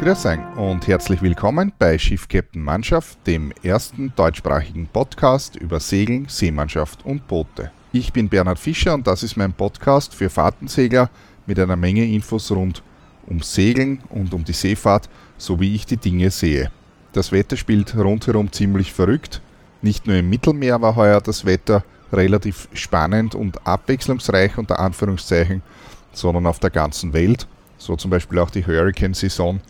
[0.00, 6.24] Grüß euch und herzlich willkommen bei Schiff Captain Mannschaft, dem ersten deutschsprachigen Podcast über Segeln,
[6.26, 7.70] Seemannschaft und Boote.
[7.92, 11.10] Ich bin Bernhard Fischer und das ist mein Podcast für Fahrtensegler
[11.46, 12.82] mit einer Menge Infos rund
[13.26, 16.70] um Segeln und um die Seefahrt, so wie ich die Dinge sehe.
[17.12, 19.42] Das Wetter spielt rundherum ziemlich verrückt.
[19.82, 25.60] Nicht nur im Mittelmeer war heuer das Wetter relativ spannend und abwechslungsreich unter Anführungszeichen,
[26.14, 27.46] sondern auf der ganzen Welt.
[27.76, 29.60] So zum Beispiel auch die Hurricane-Saison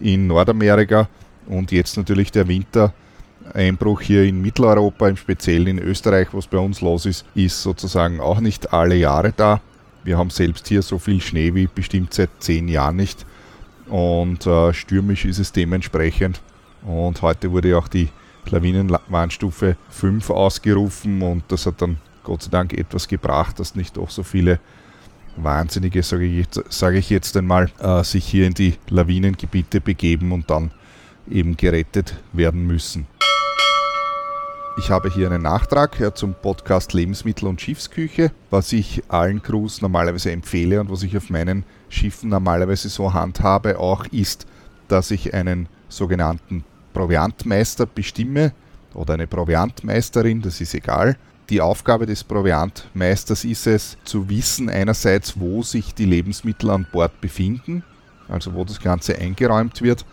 [0.00, 1.08] in Nordamerika
[1.46, 6.80] und jetzt natürlich der Wintereinbruch hier in Mitteleuropa, im Speziellen in Österreich, was bei uns
[6.80, 9.60] los ist, ist sozusagen auch nicht alle Jahre da.
[10.04, 13.26] Wir haben selbst hier so viel Schnee wie bestimmt seit zehn Jahren nicht
[13.88, 16.40] und äh, stürmisch ist es dementsprechend.
[16.86, 18.08] Und heute wurde auch die
[18.48, 24.10] Lawinenwarnstufe 5 ausgerufen und das hat dann Gott sei Dank etwas gebracht, dass nicht doch
[24.10, 24.60] so viele
[25.44, 30.50] Wahnsinnige, sage ich, sag ich jetzt einmal, äh, sich hier in die Lawinengebiete begeben und
[30.50, 30.70] dann
[31.30, 33.06] eben gerettet werden müssen.
[34.78, 40.30] Ich habe hier einen Nachtrag zum Podcast Lebensmittel und Schiffsküche, was ich allen Crews normalerweise
[40.30, 44.46] empfehle und was ich auf meinen Schiffen normalerweise so handhabe, auch ist,
[44.88, 46.64] dass ich einen sogenannten
[46.94, 48.52] Proviantmeister bestimme
[48.94, 51.16] oder eine Proviantmeisterin, das ist egal,
[51.50, 57.20] die Aufgabe des Proviantmeisters ist es, zu wissen einerseits, wo sich die Lebensmittel an Bord
[57.20, 57.82] befinden,
[58.28, 60.04] also wo das Ganze eingeräumt wird,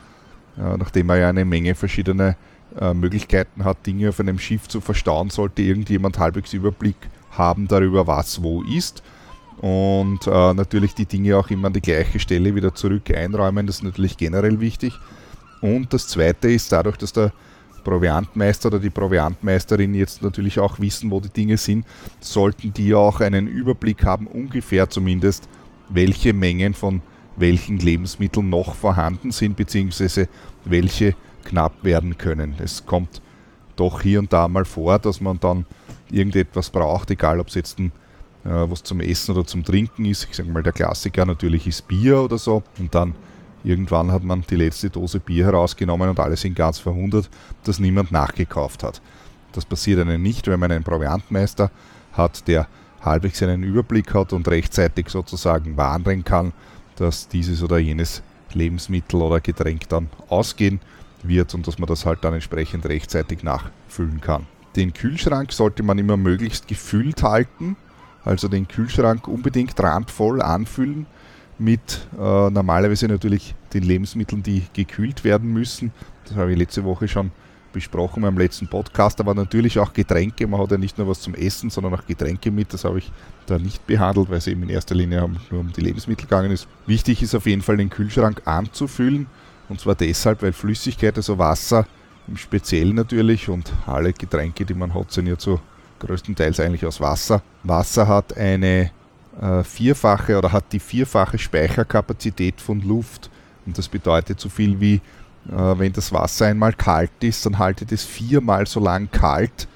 [0.58, 2.36] äh, nachdem er ja eine Menge verschiedene
[2.80, 6.98] äh, Möglichkeiten hat, Dinge auf einem Schiff zu verstauen, sollte irgendjemand halbwegs Überblick
[7.32, 9.04] haben darüber, was wo ist.
[9.62, 13.78] Und äh, natürlich die Dinge auch immer an die gleiche Stelle wieder zurück einräumen, das
[13.78, 14.94] ist natürlich generell wichtig.
[15.62, 17.32] Und das zweite ist dadurch, dass der
[17.88, 21.86] Proviantmeister oder die Proviantmeisterin jetzt natürlich auch wissen, wo die Dinge sind,
[22.20, 25.48] sollten die auch einen Überblick haben, ungefähr zumindest,
[25.88, 27.02] welche Mengen von
[27.38, 30.28] welchen Lebensmitteln noch vorhanden sind, beziehungsweise
[30.66, 32.56] welche knapp werden können.
[32.61, 33.22] Es kommt
[33.78, 35.66] doch hier und da mal vor, dass man dann
[36.11, 37.94] irgendetwas braucht, egal ob es jetzt ein,
[38.44, 40.28] äh, was zum Essen oder zum Trinken ist.
[40.30, 42.64] Ich sage mal, der Klassiker natürlich ist Bier oder so.
[42.80, 43.16] Und dann
[43.67, 47.30] Irgendwann hat man die letzte Dose Bier herausgenommen und alle sind ganz verwundert,
[47.66, 49.02] dass niemand nachgekauft hat.
[49.52, 51.70] Das passiert einem nicht, wenn man einen Proviantmeister
[52.14, 52.67] hat, der
[53.02, 56.54] halbwegs einen Überblick hat und rechtzeitig sozusagen warnen kann,
[56.95, 58.23] dass dieses oder jenes
[58.54, 60.80] Lebensmittel oder Getränk dann ausgehen
[61.23, 64.48] wird und dass man das halt dann entsprechend rechtzeitig nachfüllen kann.
[64.78, 67.76] Den Kühlschrank sollte man immer möglichst gefüllt halten,
[68.23, 71.05] also den Kühlschrank unbedingt randvoll anfüllen,
[71.60, 75.92] mit äh, normalerweise natürlich den Lebensmitteln, die gekühlt werden müssen.
[76.26, 77.32] Das habe ich letzte Woche schon
[77.73, 80.48] besprochen beim letzten Podcast, aber natürlich auch Getränke.
[80.48, 82.73] Man hat ja nicht nur was zum Essen, sondern auch Getränke mit.
[82.73, 83.12] Das habe ich
[83.46, 86.67] da nicht behandelt, weil es eben in erster Linie nur um die Lebensmittel gegangen ist.
[86.86, 89.28] Wichtig ist auf jeden Fall, den Kühlschrank anzufüllen.
[89.70, 91.86] Und zwar deshalb, weil Flüssigkeit, also Wasser
[92.28, 95.60] im Speziellen natürlich und alle Getränke, die man hat, sind ja zu
[96.00, 97.42] größtenteils eigentlich aus Wasser.
[97.64, 98.92] Wasser hat eine
[99.42, 103.30] äh, vierfache oder hat die vierfache Speicherkapazität von Luft.
[103.65, 104.95] Und das bedeutet so viel wie,
[105.49, 109.67] äh, wenn das Wasser einmal kalt ist, dann haltet es viermal so lang kalt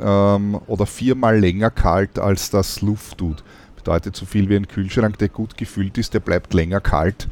[0.00, 3.42] ähm, oder viermal länger kalt, als das Luft tut.
[3.76, 7.28] Bedeutet so viel wie ein Kühlschrank, der gut gefüllt ist, der bleibt länger kalt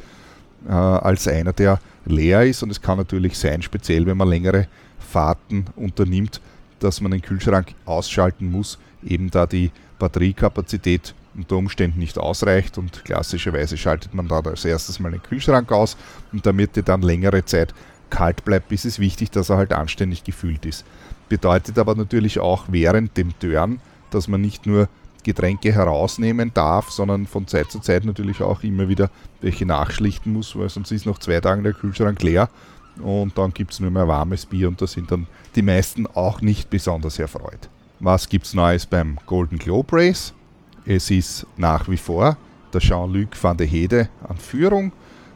[0.67, 2.63] äh, als einer, der leer ist.
[2.63, 4.67] Und es kann natürlich sein, speziell wenn man längere
[4.99, 6.41] Fahrten unternimmt,
[6.79, 13.05] dass man den Kühlschrank ausschalten muss, eben da die Batteriekapazität unter Umständen nicht ausreicht und
[13.05, 15.95] klassischerweise schaltet man da als erstes mal den Kühlschrank aus
[16.33, 17.73] und damit er dann längere Zeit
[18.09, 20.85] kalt bleibt, ist es wichtig, dass er halt anständig gefüllt ist.
[21.29, 23.79] Bedeutet aber natürlich auch während dem Turn,
[24.11, 24.87] dass man nicht nur
[25.23, 29.09] Getränke herausnehmen darf, sondern von Zeit zu Zeit natürlich auch immer wieder
[29.41, 32.49] welche nachschlichten muss, weil sonst ist nach zwei Tagen der Kühlschrank leer
[33.03, 36.41] und dann gibt es nur mehr warmes Bier und da sind dann die meisten auch
[36.41, 37.69] nicht besonders erfreut.
[37.99, 40.33] Was gibt es Neues beim Golden Globe Race?
[40.89, 42.37] Es ist nach wie vor
[42.71, 44.93] der Jean-Luc van der Hede an Führung.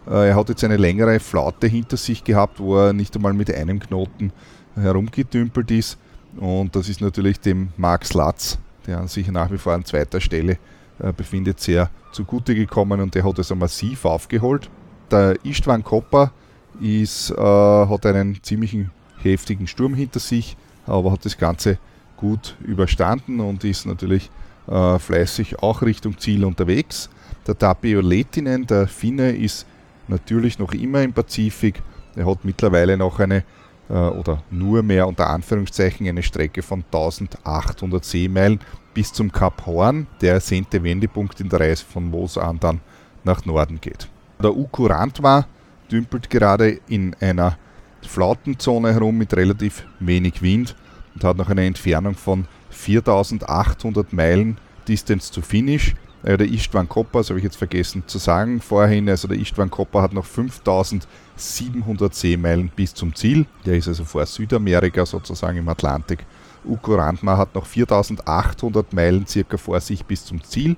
[0.07, 3.53] Äh, er hat jetzt eine längere Flaute hinter sich gehabt, wo er nicht einmal mit
[3.53, 4.31] einem Knoten
[4.75, 5.97] herumgedümpelt ist.
[6.37, 10.57] Und das ist natürlich dem Max Latz, der sich nach wie vor an zweiter Stelle
[10.99, 14.69] äh, befindet, sehr zugute gekommen und der hat also massiv aufgeholt.
[15.11, 16.31] Der Istvan Kopper
[16.79, 20.55] ist, äh, hat einen ziemlichen heftigen Sturm hinter sich,
[20.85, 21.77] aber hat das Ganze
[22.15, 24.29] gut überstanden und ist natürlich
[24.67, 27.09] äh, fleißig auch Richtung Ziel unterwegs.
[27.47, 29.65] Der Tapio Letinen, der Finne, ist
[30.07, 31.81] natürlich noch immer im Pazifik.
[32.15, 33.43] Er hat mittlerweile noch eine
[33.89, 38.59] äh, oder nur mehr unter Anführungszeichen eine Strecke von 1800 Seemeilen
[38.93, 42.81] bis zum Kap Horn, der ersehnte Wendepunkt in der Reise von Moos an dann
[43.23, 44.09] nach Norden geht.
[44.41, 45.45] Der Ukurantwa,
[45.91, 47.57] dümpelt gerade in einer
[48.01, 50.75] Flautenzone herum mit relativ wenig Wind
[51.13, 54.57] und hat noch eine Entfernung von 4800 Meilen
[54.87, 55.95] Distance to Finish.
[56.23, 59.69] Äh, der Istvan Kopper, das habe ich jetzt vergessen zu sagen vorhin, also der Istvan
[59.71, 63.45] Kopper hat noch 5700 Seemeilen bis zum Ziel.
[63.65, 66.25] Der ist also vor Südamerika sozusagen im Atlantik.
[66.63, 70.77] Uko Randmar hat noch 4800 Meilen circa vor sich bis zum Ziel.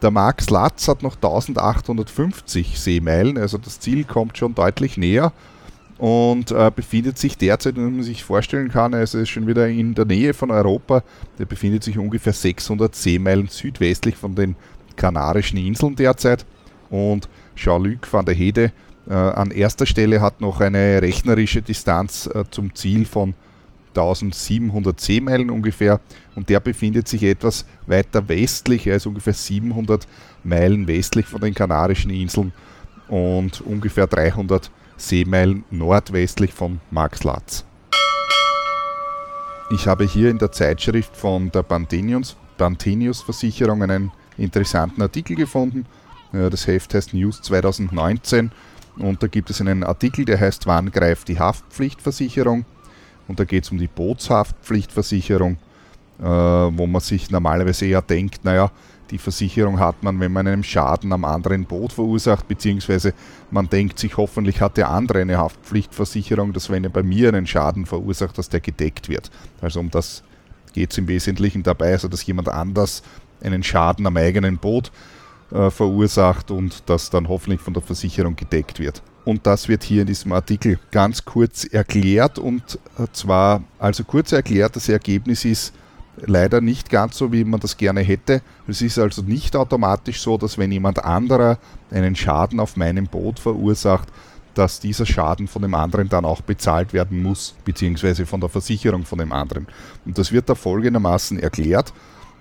[0.00, 5.32] Der Max Latz hat noch 1850 Seemeilen, also das Ziel kommt schon deutlich näher
[5.98, 9.94] und äh, befindet sich derzeit, wenn man sich vorstellen kann, also ist schon wieder in
[9.94, 11.02] der Nähe von Europa,
[11.38, 14.54] der befindet sich ungefähr 600 Seemeilen südwestlich von den
[14.94, 16.46] Kanarischen Inseln derzeit.
[16.88, 18.72] Und Jean-Luc van der Hede
[19.08, 23.34] äh, an erster Stelle hat noch eine rechnerische Distanz äh, zum Ziel von
[23.88, 26.00] 1700 Seemeilen ungefähr.
[26.36, 30.06] Und der befindet sich etwas weiter westlich, ist ungefähr 700
[30.44, 32.52] Meilen westlich von den Kanarischen Inseln
[33.08, 37.64] und ungefähr 300 Seemeilen nordwestlich von Marxlatz.
[39.70, 45.86] Ich habe hier in der Zeitschrift von der Pantenius, Pantenius Versicherung einen interessanten Artikel gefunden.
[46.32, 48.50] Das Heft heißt News 2019
[48.98, 52.64] und da gibt es einen Artikel, der heißt Wann greift die Haftpflichtversicherung?
[53.28, 55.58] Und da geht es um die Bootshaftpflichtversicherung,
[56.18, 58.70] äh, wo man sich normalerweise eher denkt, naja,
[59.10, 63.14] die Versicherung hat man, wenn man einen Schaden am anderen Boot verursacht, beziehungsweise
[63.50, 67.46] man denkt sich, hoffentlich hat der andere eine Haftpflichtversicherung, dass wenn er bei mir einen
[67.46, 69.30] Schaden verursacht, dass der gedeckt wird.
[69.60, 70.22] Also um das
[70.72, 73.02] geht es im Wesentlichen dabei, also dass jemand anders
[73.42, 74.90] einen Schaden am eigenen Boot
[75.50, 79.02] äh, verursacht und das dann hoffentlich von der Versicherung gedeckt wird.
[79.24, 84.32] Und das wird hier in diesem Artikel ganz kurz erklärt und äh, zwar, also kurz
[84.32, 85.74] erklärt, das Ergebnis ist,
[86.26, 88.42] leider nicht ganz so, wie man das gerne hätte.
[88.66, 91.58] Es ist also nicht automatisch so, dass wenn jemand anderer
[91.90, 94.08] einen Schaden auf meinem Boot verursacht,
[94.54, 99.04] dass dieser Schaden von dem anderen dann auch bezahlt werden muss, beziehungsweise von der Versicherung
[99.04, 99.68] von dem anderen.
[100.04, 101.92] Und das wird da folgendermaßen erklärt.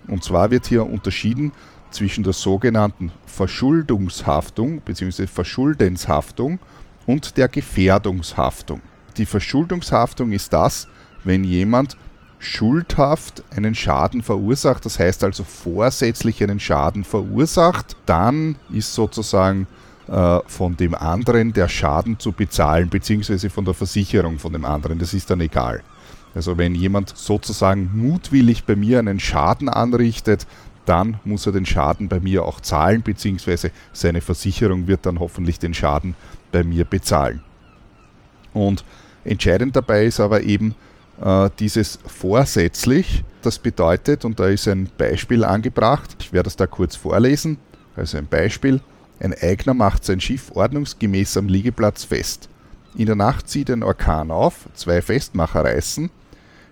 [0.08, 1.52] Und zwar wird hier unterschieden
[1.92, 5.28] zwischen der sogenannten Verschuldungshaftung bzw.
[5.28, 6.60] Verschuldenshaftung
[7.06, 8.82] und der Gefährdungshaftung.
[9.18, 10.88] Die Verschuldungshaftung ist das,
[11.24, 11.98] wenn jemand
[12.40, 19.68] schuldhaft einen Schaden verursacht, das heißt also vorsätzlich einen Schaden verursacht, dann ist sozusagen
[20.08, 25.00] äh, von dem anderen der Schaden zu bezahlen, beziehungsweise von der Versicherung von dem anderen.
[25.00, 25.82] Das ist dann egal.
[26.36, 30.46] Also wenn jemand sozusagen mutwillig bei mir einen Schaden anrichtet,
[30.86, 35.60] dann muss er den Schaden bei mir auch zahlen, beziehungsweise seine Versicherung wird dann hoffentlich
[35.60, 36.16] den Schaden
[36.52, 37.42] bei mir bezahlen.
[38.54, 38.86] Und
[39.26, 40.76] entscheidend dabei ist aber eben,
[41.60, 46.96] dieses vorsätzlich, das bedeutet, und da ist ein Beispiel angebracht, ich werde es da kurz
[46.96, 47.58] vorlesen,
[47.96, 48.82] also ein Beispiel,
[49.20, 52.50] ein Eigner macht sein Schiff ordnungsgemäß am Liegeplatz fest.
[52.96, 56.12] In der Nacht zieht ein Orkan auf, zwei Festmacher reißen,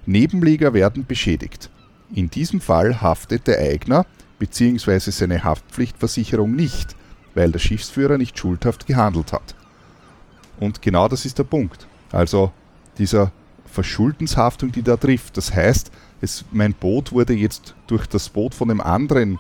[0.06, 1.72] Nebenlieger werden beschädigt.
[2.14, 4.06] In diesem Fall haftet der Eigner
[4.38, 5.00] bzw.
[5.10, 6.96] seine Haftpflichtversicherung nicht,
[7.34, 9.56] weil der Schiffsführer nicht schuldhaft gehandelt hat.
[10.60, 11.88] Und genau das ist der Punkt.
[12.12, 12.52] Also
[13.00, 13.32] dieser
[13.76, 15.38] Verschuldenshaftung, die da trifft.
[15.38, 15.92] Das heißt,
[16.22, 19.38] es, mein Boot wurde jetzt durch das Boot von dem anderen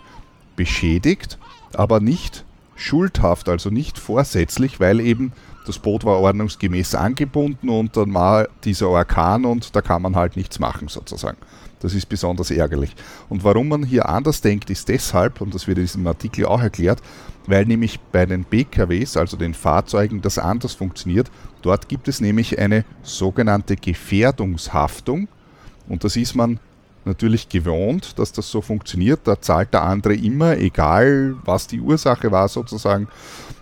[0.56, 1.40] beschädigt,
[1.74, 2.45] aber nicht
[2.76, 5.31] schuldhaft, also nicht vorsätzlich, weil eben
[5.66, 10.36] das Boot war ordnungsgemäß angebunden und dann war dieser Orkan und da kann man halt
[10.36, 11.38] nichts machen sozusagen.
[11.85, 12.95] Das ist besonders ärgerlich.
[13.30, 16.59] Und warum man hier anders denkt, ist deshalb, und das wird in diesem Artikel auch
[16.59, 16.99] erklärt,
[17.45, 21.30] weil nämlich bei den BKWs, also den Fahrzeugen, das anders funktioniert.
[21.61, 25.27] Dort gibt es nämlich eine sogenannte Gefährdungshaftung
[25.87, 26.59] und das ist man
[27.06, 29.19] natürlich gewohnt, dass das so funktioniert.
[29.25, 33.09] Da zahlt der andere immer, egal was die Ursache war sozusagen.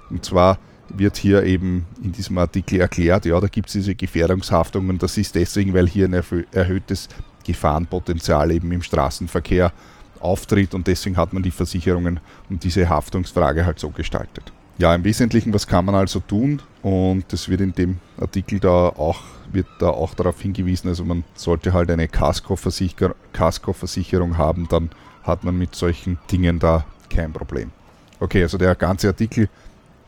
[0.09, 4.87] Und zwar wird hier eben in diesem Artikel erklärt, ja, da gibt es diese Gefährdungshaftung
[4.87, 7.09] und das ist deswegen, weil hier ein erhöhtes
[7.43, 9.71] Gefahrenpotenzial eben im Straßenverkehr
[10.19, 12.19] auftritt und deswegen hat man die Versicherungen
[12.49, 14.51] und diese Haftungsfrage halt so gestaltet.
[14.77, 16.61] Ja, im Wesentlichen, was kann man also tun?
[16.81, 19.21] Und das wird in dem Artikel da auch,
[19.51, 24.89] wird da auch darauf hingewiesen, also man sollte halt eine Kaskoversicherung haben, dann
[25.21, 27.71] hat man mit solchen Dingen da kein Problem.
[28.19, 29.49] Okay, also der ganze Artikel,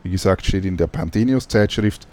[0.03, 2.07] wie gesagt, steht in der Pantenius Zeitschrift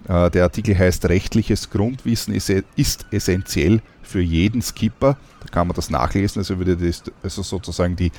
[0.07, 2.53] Äh, der Artikel heißt Rechtliches Grundwissen ist,
[3.11, 5.17] essentiell für jeden Skipper.
[5.41, 6.41] Da kann man das nachlesen.
[6.41, 8.13] Also würde das also sozusagen die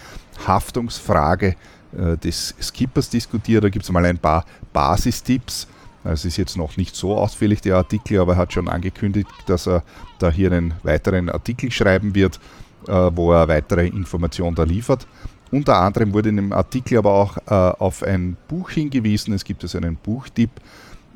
[0.46, 1.56] Haftungsfrage
[1.98, 3.64] äh, des Skippers diskutiert.
[3.64, 5.68] Da gibt es mal ein paar Basistipps.
[6.04, 9.68] Es ist jetzt noch nicht so ausführlich der Artikel, aber er hat schon angekündigt, dass
[9.68, 9.84] er
[10.18, 12.40] da hier einen weiteren Artikel schreiben wird,
[12.88, 15.08] äh, wo er weitere Informationen da liefert.
[15.52, 19.34] Unter anderem wurde in dem Artikel aber auch auf ein Buch hingewiesen.
[19.34, 20.52] Es gibt also einen Buchtipp,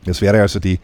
[0.05, 0.79] Das wäre also die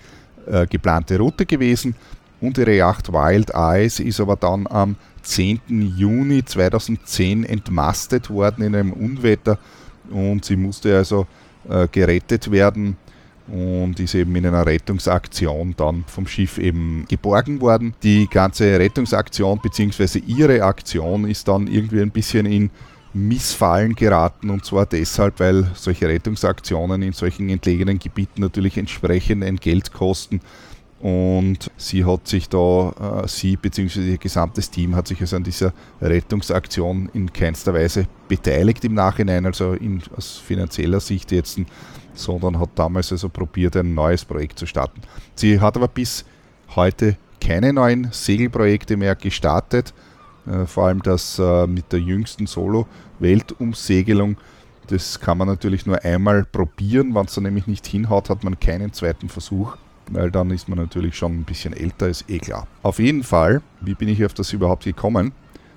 [0.45, 1.95] äh, geplante Route gewesen
[2.39, 5.59] und ihre Yacht Wild Eyes ist aber dann am 10.
[5.97, 9.57] Juni 2010 entmastet worden in einem Unwetter
[10.11, 11.27] und sie musste also
[11.69, 12.97] äh, gerettet werden
[13.47, 17.93] und ist eben in einer Rettungsaktion dann vom Schiff eben geborgen worden.
[18.03, 20.19] Die ganze Rettungsaktion bzw.
[20.27, 22.69] ihre Aktion ist dann irgendwie ein bisschen in
[23.13, 29.55] Missfallen geraten und zwar deshalb, weil solche Rettungsaktionen in solchen entlegenen Gebieten natürlich entsprechend ein
[29.55, 30.41] Geld kosten
[30.99, 34.11] und sie hat sich da, äh, sie bzw.
[34.11, 39.45] ihr gesamtes Team hat sich also an dieser Rettungsaktion in keinster Weise beteiligt im Nachhinein,
[39.45, 41.59] also in, aus finanzieller Sicht jetzt,
[42.13, 45.01] sondern hat damals also probiert, ein neues Projekt zu starten.
[45.35, 46.25] Sie hat aber bis
[46.75, 49.93] heute keine neuen Segelprojekte mehr gestartet
[50.47, 54.37] äh, vor allem das äh, mit der jüngsten Solo-Weltumsegelung.
[54.87, 57.13] Das kann man natürlich nur einmal probieren.
[57.13, 59.75] Wenn es dann nämlich nicht hinhaut, hat man keinen zweiten Versuch,
[60.09, 62.67] weil dann ist man natürlich schon ein bisschen älter, ist eh klar.
[62.83, 65.33] Auf jeden Fall, wie bin ich auf das überhaupt gekommen?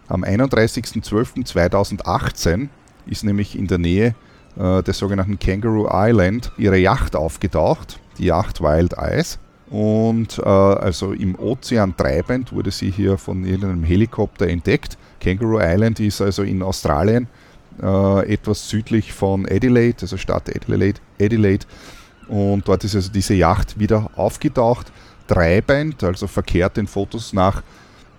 [0.08, 2.68] Am 31.12.2018
[3.06, 4.14] ist nämlich in der Nähe
[4.58, 9.38] äh, des sogenannten Kangaroo Island ihre Yacht aufgetaucht, die Yacht Wild Eyes.
[9.68, 14.98] Und äh, also im Ozean treibend wurde sie hier von irgendeinem Helikopter entdeckt.
[15.20, 17.28] Kangaroo Island ist also in Australien
[17.80, 21.66] äh, etwas südlich von Adelaide, also Stadt Adelaide, Adelaide.
[22.30, 24.92] Und dort ist also diese Yacht wieder aufgetaucht,
[25.26, 27.62] treibend, also verkehrt den Fotos nach,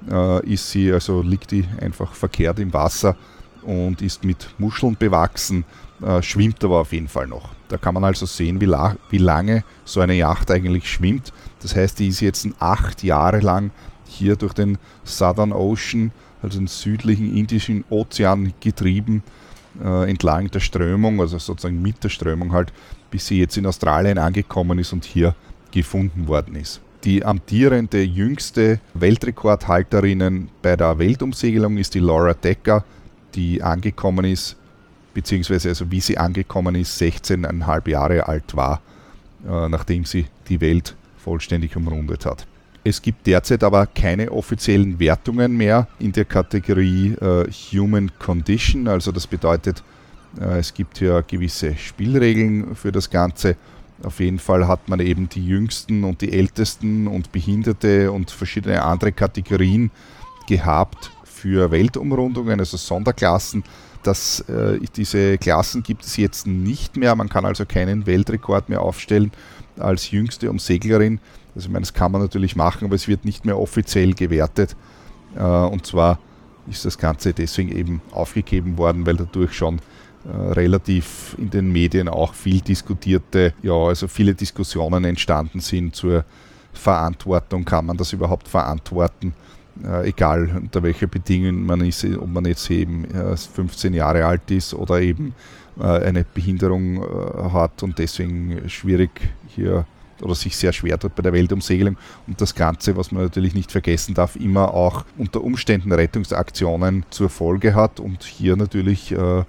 [0.09, 3.15] äh, ist sie, also liegt die einfach verkehrt im Wasser
[3.63, 5.63] und ist mit Muscheln bewachsen,
[6.01, 7.51] äh, schwimmt aber auf jeden Fall noch.
[7.69, 11.31] Da kann man also sehen, wie, la wie lange so eine Yacht eigentlich schwimmt.
[11.61, 13.71] Das heißt, die ist jetzt acht Jahre lang
[14.05, 19.23] hier durch den Southern Ocean, also den südlichen Indischen Ozean getrieben,
[19.81, 22.73] äh, entlang der Strömung, also sozusagen mit der Strömung halt,
[23.11, 25.35] bis sie jetzt in Australien angekommen ist und hier
[25.71, 26.81] gefunden worden ist.
[27.03, 32.83] Die amtierende jüngste Weltrekordhalterin bei der Weltumsegelung ist die Laura Decker,
[33.35, 34.55] die angekommen ist
[35.13, 38.81] beziehungsweise also wie sie angekommen ist, 16,5 Jahre alt war,
[39.47, 42.47] äh, nachdem sie die Welt vollständig umrundet hat.
[42.83, 48.87] Es gibt derzeit aber keine offiziellen Wertungen mehr in der Kategorie äh, Human Condition.
[48.87, 49.83] Also das bedeutet,
[50.39, 53.57] es gibt hier gewisse Spielregeln für das Ganze.
[54.03, 58.81] Auf jeden Fall hat man eben die Jüngsten und die Ältesten und Behinderte und verschiedene
[58.81, 59.91] andere Kategorien
[60.47, 63.63] gehabt für Weltumrundungen, also Sonderklassen.
[64.03, 67.15] Das, äh, diese Klassen gibt es jetzt nicht mehr.
[67.15, 69.31] Man kann also keinen Weltrekord mehr aufstellen
[69.77, 71.19] als jüngste Umseglerin.
[71.53, 74.75] Also ich meine, das kann man natürlich machen, aber es wird nicht mehr offiziell gewertet.
[75.35, 76.17] Äh, und zwar
[76.67, 79.81] ist das Ganze deswegen eben aufgegeben worden, weil dadurch schon äh,
[80.25, 86.23] relativ in den Medien auch viel diskutierte, ja, also viele Diskussionen entstanden sind zur
[86.73, 89.33] Verantwortung, kann man das überhaupt verantworten,
[89.83, 94.49] äh, egal unter welchen Bedingungen man ist, ob man jetzt eben äh, 15 Jahre alt
[94.51, 95.33] ist oder eben
[95.79, 99.09] äh, eine Behinderung äh, hat und deswegen schwierig
[99.47, 99.85] hier
[100.21, 101.97] oder sich sehr schwer tut bei der Weltumsegelung
[102.27, 107.29] und das Ganze, was man natürlich nicht vergessen darf, immer auch unter Umständen Rettungsaktionen zur
[107.29, 109.43] Folge hat und hier natürlich äh,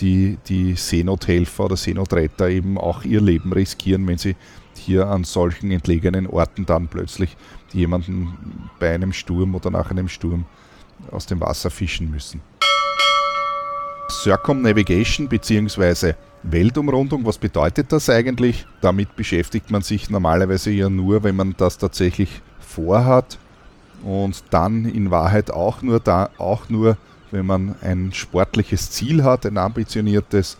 [0.00, 4.36] die, die Seenothelfer oder Seenotretter eben auch ihr Leben riskieren, wenn sie
[4.76, 7.36] hier an solchen entlegenen Orten dann plötzlich
[7.72, 10.46] jemanden bei einem Sturm oder nach einem Sturm
[11.10, 12.40] aus dem Wasser fischen müssen.
[14.10, 16.14] Circumnavigation bzw.
[16.42, 18.66] Weltumrundung, was bedeutet das eigentlich?
[18.80, 23.38] Damit beschäftigt man sich normalerweise ja nur, wenn man das tatsächlich vorhat
[24.02, 26.98] und dann in Wahrheit auch nur da, auch nur
[27.34, 30.56] wenn man ein sportliches Ziel hat, ein ambitioniertes.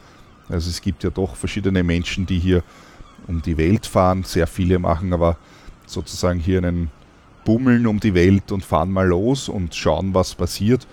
[0.49, 2.63] Also es gibt ja doch verschiedene Menschen, die hier
[3.27, 4.25] um die Welt fahren.
[4.25, 5.39] Sehr viele machen aber
[5.87, 6.91] sozusagen hier einen
[7.45, 10.87] Bummeln um die Welt und fahren mal los und schauen, was passiert.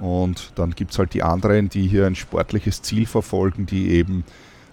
[0.00, 4.24] Und dann gibt es halt die anderen, die hier ein sportliches Ziel verfolgen, die eben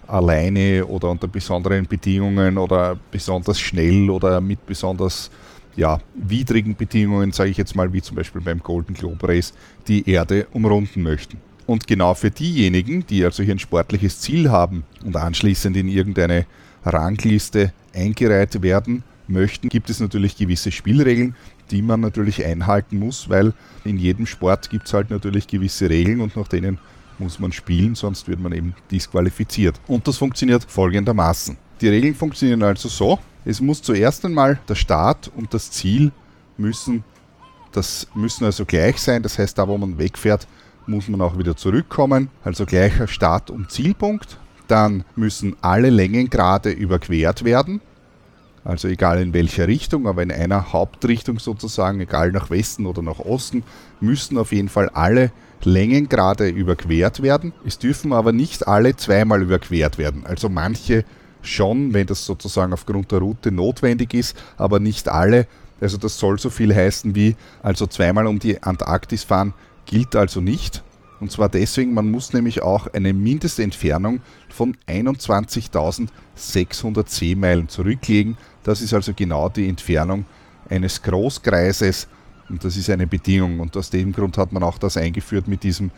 [0.06, 5.30] alleine oder unter besonderen Bedingungen oder besonders schnell oder mit besonders
[5.76, 9.52] ja, widrigen Bedingungen, sage ich jetzt mal, wie zum Beispiel beim Golden Globe Race,
[9.88, 11.38] die Erde umrunden möchten.
[11.66, 16.46] Und genau für diejenigen, die also hier ein sportliches Ziel haben und anschließend in irgendeine
[16.84, 21.34] Rangliste eingereiht werden möchten, gibt es natürlich gewisse Spielregeln,
[21.70, 26.20] die man natürlich einhalten muss, weil in jedem Sport gibt es halt natürlich gewisse Regeln
[26.20, 26.78] und nach denen
[27.18, 29.80] muss man spielen, sonst wird man eben disqualifiziert.
[29.86, 31.56] Und das funktioniert folgendermaßen.
[31.80, 36.12] Die Regeln funktionieren also so, es muss zuerst einmal der Start und das Ziel
[36.56, 37.04] müssen,
[37.72, 39.22] das müssen also gleich sein.
[39.22, 40.46] Das heißt, da wo man wegfährt,
[40.86, 42.30] muss man auch wieder zurückkommen.
[42.42, 44.38] Also gleicher Start- und Zielpunkt.
[44.68, 47.80] Dann müssen alle Längengrade überquert werden.
[48.64, 53.18] Also egal in welcher Richtung, aber in einer Hauptrichtung sozusagen, egal nach Westen oder nach
[53.18, 53.62] Osten,
[54.00, 55.32] müssen auf jeden Fall alle
[55.64, 57.52] Längengrade überquert werden.
[57.66, 60.24] Es dürfen aber nicht alle zweimal überquert werden.
[60.24, 61.04] Also manche
[61.46, 65.46] schon, wenn das sozusagen aufgrund der Route notwendig ist, aber nicht alle.
[65.80, 69.54] Also das soll so viel heißen wie, also zweimal um die Antarktis fahren,
[69.86, 70.82] gilt also nicht.
[71.20, 78.36] Und zwar deswegen, man muss nämlich auch eine Mindestentfernung von 21.600 Seemeilen zurücklegen.
[78.62, 80.24] Das ist also genau die Entfernung
[80.68, 82.08] eines Großkreises
[82.48, 83.60] und das ist eine Bedingung.
[83.60, 85.90] Und aus dem Grund hat man auch das eingeführt mit diesem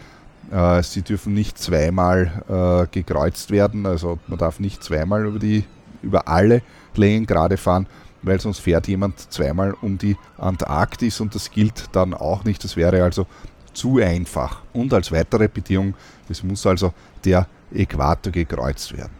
[0.82, 5.64] sie dürfen nicht zweimal äh, gekreuzt werden, also man darf nicht zweimal über, die,
[6.02, 6.62] über alle
[6.94, 7.87] Längen gerade fahren,
[8.22, 12.62] weil sonst fährt jemand zweimal um die Antarktis und das gilt dann auch nicht.
[12.64, 13.26] Das wäre also
[13.72, 14.62] zu einfach.
[14.72, 15.94] Und als weitere Bedingung,
[16.28, 16.92] es muss also
[17.24, 19.15] der Äquator gekreuzt werden.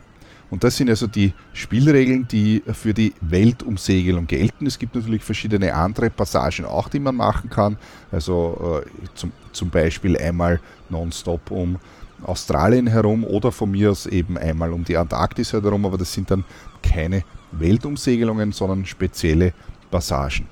[0.51, 4.67] Und das sind also die Spielregeln, die für die Weltumsegelung gelten.
[4.67, 7.77] Es gibt natürlich verschiedene andere Passagen auch, die man machen kann.
[8.13, 11.79] Also äh, zum, zum Beispiel einmal nonstop um
[12.23, 16.31] Australien herum oder von mir aus eben einmal um die Antarktis herum, aber das sind
[16.31, 16.45] dann
[16.83, 19.53] keine Weltumsegelungen, sondern spezielle
[19.91, 20.47] Passagen.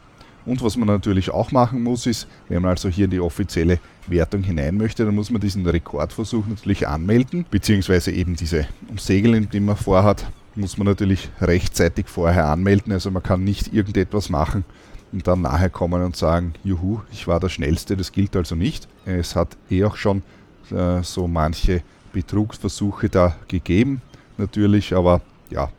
[0.46, 3.78] Und was man natürlich auch machen muss, ist, wenn man also hier in die offizielle
[4.06, 9.60] Wertung hinein möchte, dann muss man diesen Rekordversuch natürlich anmelden, beziehungsweise eben diese Umsegelung, die
[9.60, 12.92] man vorhat, muss man natürlich rechtzeitig vorher anmelden.
[12.92, 14.64] Also man kann nicht irgendetwas machen
[15.12, 18.88] und dann nachher kommen und sagen, juhu, ich war der Schnellste, das gilt also nicht.
[19.04, 20.22] Es hat eh auch schon
[20.70, 24.00] äh, so manche Betrugsversuche da gegeben,
[24.38, 25.70] natürlich, aber ja,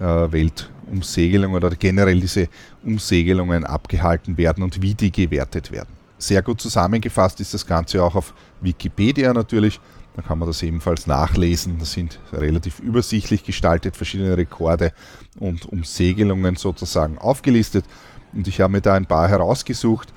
[0.02, 2.48] Weltumsegelung oder generell diese
[2.86, 5.90] Umsegelungen abgehalten werden und wie die gewertet werden.
[6.18, 9.82] Sehr gut zusammengefasst ist das Ganze auch auf Wikipedia natürlich.
[10.20, 11.78] Da kann man das ebenfalls nachlesen.
[11.80, 14.92] Das sind relativ übersichtlich gestaltet, verschiedene Rekorde
[15.40, 17.86] und Umsegelungen sozusagen aufgelistet.
[18.34, 20.12] Und ich habe mir da ein paar herausgesucht.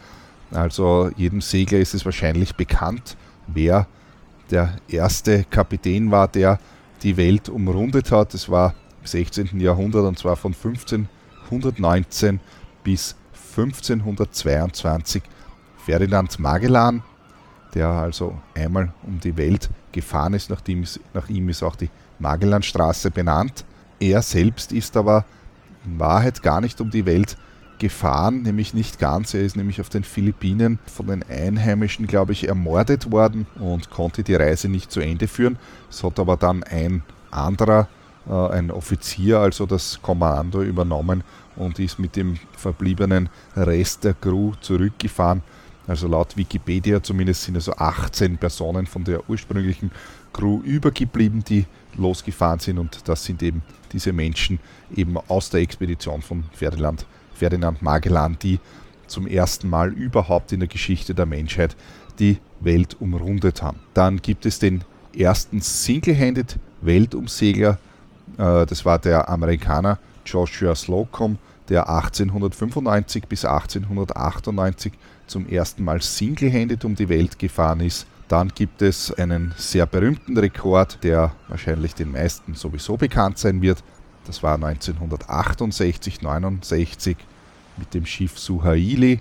[0.51, 3.87] Also jedem Segler ist es wahrscheinlich bekannt, wer
[4.51, 6.59] der erste Kapitän war, der
[7.05, 8.35] die Welt umrundet hat.
[8.35, 9.61] Es war im 16.
[9.61, 12.41] Jahrhundert und zwar von 1519
[12.83, 13.15] bis
[13.57, 15.23] 1522
[15.77, 17.05] Ferdinand Magellan,
[17.74, 21.90] der also einmal um die Welt gefahren ist, nachdem es, nach ihm ist auch die
[22.18, 23.64] Magellanstraße benannt.
[24.00, 25.24] Er selbst ist aber
[25.85, 27.37] in Wahrheit gar nicht um die Welt
[27.78, 29.35] gefahren, nämlich nicht ganz.
[29.35, 34.22] Er ist nämlich auf den Philippinen von den Einheimischen, glaube ich, ermordet worden und konnte
[34.22, 35.58] die Reise nicht zu Ende führen.
[35.90, 37.88] Es hat aber dann ein anderer,
[38.28, 41.24] äh, ein Offizier, also das Kommando übernommen
[41.56, 45.42] und ist mit dem verbliebenen Rest der Crew zurückgefahren.
[45.87, 49.90] Also laut Wikipedia zumindest sind also 18 Personen von der ursprünglichen
[50.33, 51.66] Crew übergeblieben, die
[51.97, 54.59] losgefahren sind und das sind eben diese Menschen
[54.95, 58.61] eben aus der Expedition von Ferdinand Ferdinand Magellan, die
[59.07, 61.77] zum ersten Mal überhaupt in der Geschichte der Menschheit
[62.18, 63.81] die Welt umrundet haben.
[63.95, 64.85] Dann gibt es den
[65.16, 67.79] ersten Single-Handed Weltumsegler,
[68.38, 71.38] äh, das war der Amerikaner Joshua Slocum,
[71.72, 74.92] der 1895 bis 1898
[75.26, 78.06] zum ersten Mal Single-Handed um die Welt gefahren ist.
[78.28, 83.82] Dann gibt es einen sehr berühmten Rekord, der wahrscheinlich den meisten sowieso bekannt sein wird.
[84.26, 87.16] Das war 1968, 69
[87.78, 89.20] mit dem Schiff Suhaili,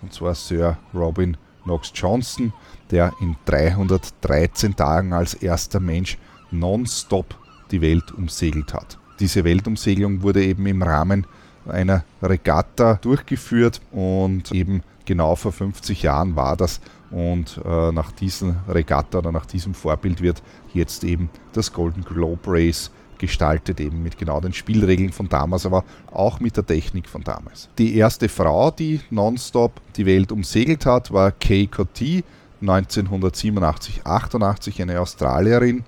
[0.00, 2.52] und zwar Sir Robin Knox Johnson,
[2.92, 6.16] der in 313 Tagen als erster Mensch
[6.52, 7.34] nonstop
[7.72, 8.98] die Welt umsegelt hat.
[9.18, 11.26] Diese Weltumsegelung wurde eben im Rahmen
[11.70, 16.80] einer Regatta durchgeführt und eben genau vor 50 Jahren war das.
[17.10, 20.42] Und äh, nach diesem Regatta oder nach diesem Vorbild wird
[20.74, 25.84] jetzt eben das Golden Globe Race gestaltet, eben mit genau den Spielregeln von damals, aber
[26.12, 27.68] auch mit der Technik von damals.
[27.78, 32.24] Die erste Frau, die nonstop die Welt umsegelt hat, war Kay Cottee,
[32.62, 35.84] 1987-88, eine Australierin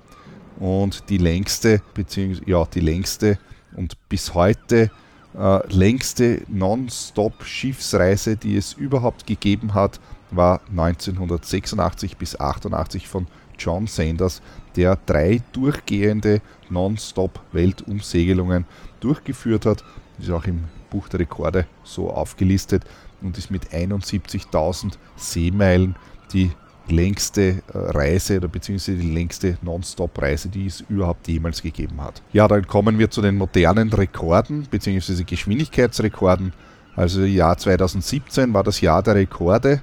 [0.59, 3.39] und die längste, beziehungsweise ja, die längste
[3.77, 4.91] und bis heute
[5.39, 13.27] äh, längste Non-Stop-Schiffsreise, die es überhaupt gegeben hat, war 1986 bis 88 von
[13.59, 14.43] John Sanders,
[14.77, 16.41] der drei durchgehende
[16.71, 18.65] Non-Stop-Weltumsegelungen
[19.01, 19.85] durchgeführt hat.
[20.17, 22.85] Das ist auch im Buch der Rekorde so aufgelistet
[23.21, 25.97] und ist mit 71.000 Seemeilen
[26.33, 26.51] die
[26.91, 32.23] längste äh, Reise oder beziehungsweise die längste Non-Stop-Reise, die es überhaupt jemals gegeben hat.
[32.33, 36.53] Ja, dann kommen wir zu den modernen Rekorden beziehungsweise Geschwindigkeitsrekorden.
[36.97, 39.83] Also Jahr 2017 war das Jahr der Rekorde.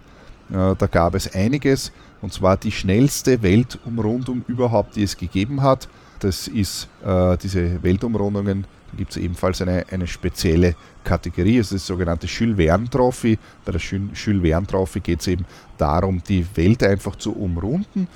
[0.50, 1.92] Äh, da gab es einiges
[2.22, 5.88] und zwar die schnellste Weltumrundung überhaupt, die es gegeben hat.
[6.20, 11.88] Das ist äh, diese Weltumrundungen, gibt es ebenfalls eine, eine spezielle Kategorie, es ist das
[11.88, 13.38] sogenannte Jules Verne Trophy.
[13.66, 15.46] Bei der Jules Verne Trophy geht es eben
[15.78, 18.08] darum, die Welt einfach zu umrunden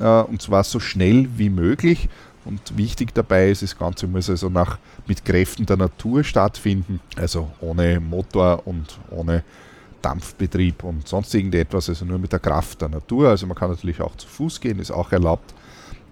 [0.00, 2.08] äh, und zwar so schnell wie möglich.
[2.44, 7.50] Und wichtig dabei ist, das Ganze muss also nach, mit Kräften der Natur stattfinden, also
[7.60, 9.42] ohne Motor und ohne
[10.02, 13.30] Dampfbetrieb und sonst irgendetwas, also nur mit der Kraft der Natur.
[13.30, 15.54] Also man kann natürlich auch zu Fuß gehen, ist auch erlaubt.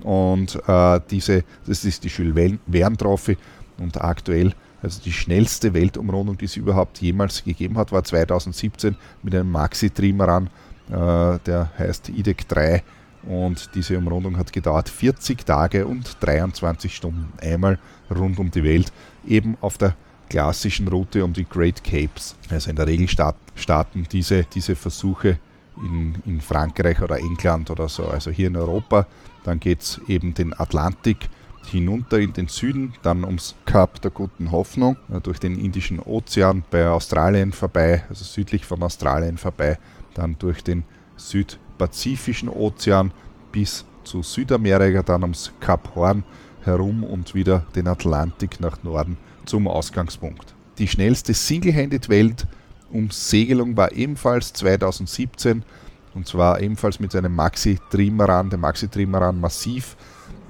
[0.03, 3.37] Und äh, diese, das ist die Jules Verne Trophy
[3.79, 9.35] und aktuell, also die schnellste Weltumrundung, die es überhaupt jemals gegeben hat, war 2017 mit
[9.35, 10.49] einem Maxi-Trimaran,
[10.89, 12.83] äh, der heißt IDEC 3
[13.25, 17.79] und diese Umrundung hat gedauert 40 Tage und 23 Stunden einmal
[18.11, 18.93] rund um die Welt,
[19.27, 19.95] eben auf der
[20.29, 22.35] klassischen Route um die Great Capes.
[22.51, 25.39] Also in der Regel starten diese, diese Versuche
[25.77, 29.07] in, in Frankreich oder England oder so, also hier in Europa.
[29.45, 31.29] Dann geht es eben den Atlantik
[31.67, 36.65] hinunter in den Süden, dann ums Kap der Guten Hoffnung, äh, durch den Indischen Ozean
[36.71, 39.79] bei Australien vorbei, also südlich von Australien vorbei,
[40.15, 40.85] dann durch den
[41.17, 43.13] Südpazifischen Ozean
[43.53, 46.25] bis zu Südamerika, dann ums Kap Horn
[46.63, 50.55] herum und wieder den Atlantik nach Norden zum Ausgangspunkt.
[50.79, 55.63] Die schnellste Single-Handed-Welt-Umsegelung war ebenfalls 2017
[56.15, 59.97] und zwar ebenfalls mit einem Maxi-Trimaran, dem Maxi-Trimaran Massiv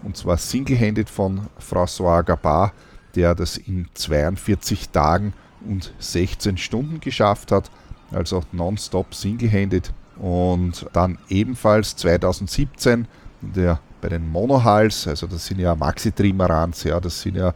[0.03, 2.73] und zwar Single-Handed von François Gabard,
[3.15, 5.35] der das in 42 Tagen
[5.69, 7.71] und 16 Stunden geschafft hat,
[8.11, 9.93] also nonstop single-handed.
[10.17, 13.07] Und dann ebenfalls 2017
[13.41, 17.55] der, bei den Monohals, also das sind ja Maxi-Trimarans, ja, das sind ja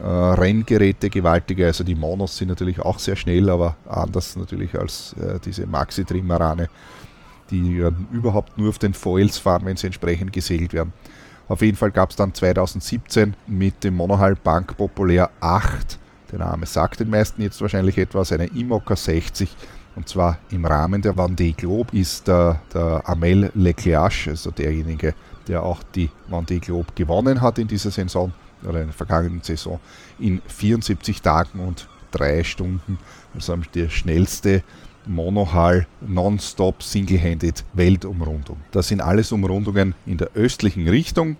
[0.00, 5.14] äh, Renngeräte gewaltige, also die Monos sind natürlich auch sehr schnell, aber anders natürlich als
[5.14, 6.68] äh, diese Maxi-Trimarane,
[7.50, 10.92] die äh, überhaupt nur auf den Foils fahren, wenn sie entsprechend gesegelt werden.
[11.50, 15.98] Auf jeden Fall gab es dann 2017 mit dem Monohal Bank Populär 8,
[16.30, 19.50] der Name sagt den meisten jetzt wahrscheinlich etwas, eine Imoca 60
[19.96, 25.12] und zwar im Rahmen der Vendée Globe ist der, der Amel Leclerc, also derjenige,
[25.48, 28.32] der auch die Vendée Globe gewonnen hat in dieser Saison
[28.62, 29.80] oder in der vergangenen Saison,
[30.20, 32.96] in 74 Tagen und 3 Stunden,
[33.34, 34.62] also der schnellste
[35.06, 38.58] Monohal Nonstop Single-Handed Weltumrundung.
[38.70, 41.36] Das sind alles Umrundungen in der östlichen Richtung.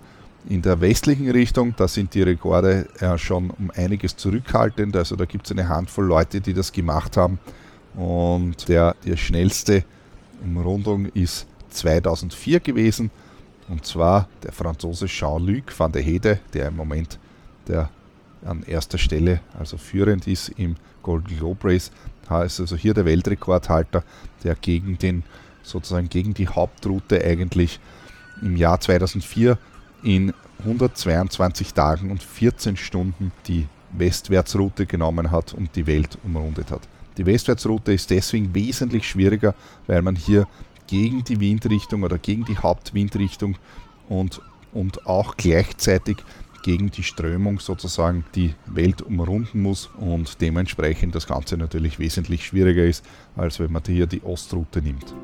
[0.48, 4.96] In der westlichen Richtung, da sind die Rekorde ja schon um einiges zurückhaltend.
[4.96, 7.38] Also da gibt es eine Handvoll Leute, die das gemacht haben.
[7.94, 9.84] Und der, der schnellste
[10.42, 13.10] Umrundung ist 2004 gewesen.
[13.68, 17.18] Und zwar der Franzose Jean-Luc van der Hede, der im Moment
[17.68, 17.90] der
[18.44, 21.90] an erster Stelle, also führend ist im Golden Globe Race,
[22.38, 24.04] ist also hier der Weltrekordhalter,
[24.44, 25.24] der gegen den
[25.62, 27.80] sozusagen gegen die Hauptroute eigentlich
[28.40, 29.58] im Jahr 2004
[30.02, 36.82] in 122 Tagen und 14 Stunden die Westwärtsroute genommen hat und die Welt umrundet hat.
[37.16, 39.54] Die Westwärtsroute ist deswegen wesentlich schwieriger,
[39.86, 40.46] weil man hier
[40.86, 43.56] gegen die Windrichtung oder gegen die Hauptwindrichtung
[44.08, 44.40] und,
[44.72, 46.18] und auch gleichzeitig
[46.62, 52.84] gegen die Strömung sozusagen die Welt umrunden muss und dementsprechend das Ganze natürlich wesentlich schwieriger
[52.84, 53.04] ist,
[53.36, 55.14] als wenn man hier die Ostroute nimmt.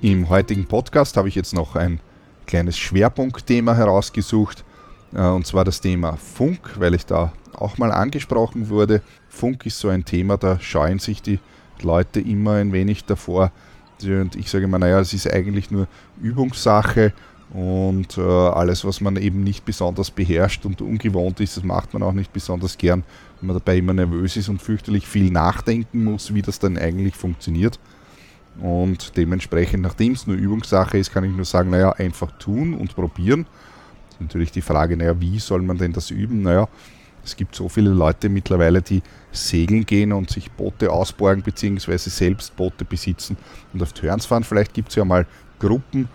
[0.00, 2.00] Im heutigen Podcast habe ich jetzt noch ein
[2.46, 4.64] kleines Schwerpunktthema herausgesucht,
[5.12, 9.02] und zwar das Thema Funk, weil ich da auch mal angesprochen wurde.
[9.28, 11.38] Funk ist so ein Thema, da scheuen sich die
[11.82, 13.52] Leute immer ein wenig davor.
[14.02, 15.86] Und ich sage immer, naja, es ist eigentlich nur
[16.20, 17.12] Übungssache
[17.52, 22.02] und äh, alles, was man eben nicht besonders beherrscht und ungewohnt ist, das macht man
[22.02, 23.04] auch nicht besonders gern,
[23.40, 27.14] wenn man dabei immer nervös ist und fürchterlich viel nachdenken muss, wie das dann eigentlich
[27.14, 27.78] funktioniert.
[28.60, 32.94] Und dementsprechend, nachdem es nur Übungssache ist, kann ich nur sagen, naja, einfach tun und
[32.94, 33.46] probieren.
[34.20, 36.42] Natürlich die Frage, naja, wie soll man denn das üben?
[36.42, 36.68] Naja,
[37.24, 42.56] es gibt so viele Leute mittlerweile, die segeln gehen und sich Boote ausborgen, beziehungsweise selbst
[42.56, 43.36] Boote besitzen
[43.72, 44.44] und auf Turns fahren.
[44.44, 45.26] Vielleicht gibt es ja mal
[45.58, 46.08] Gruppen,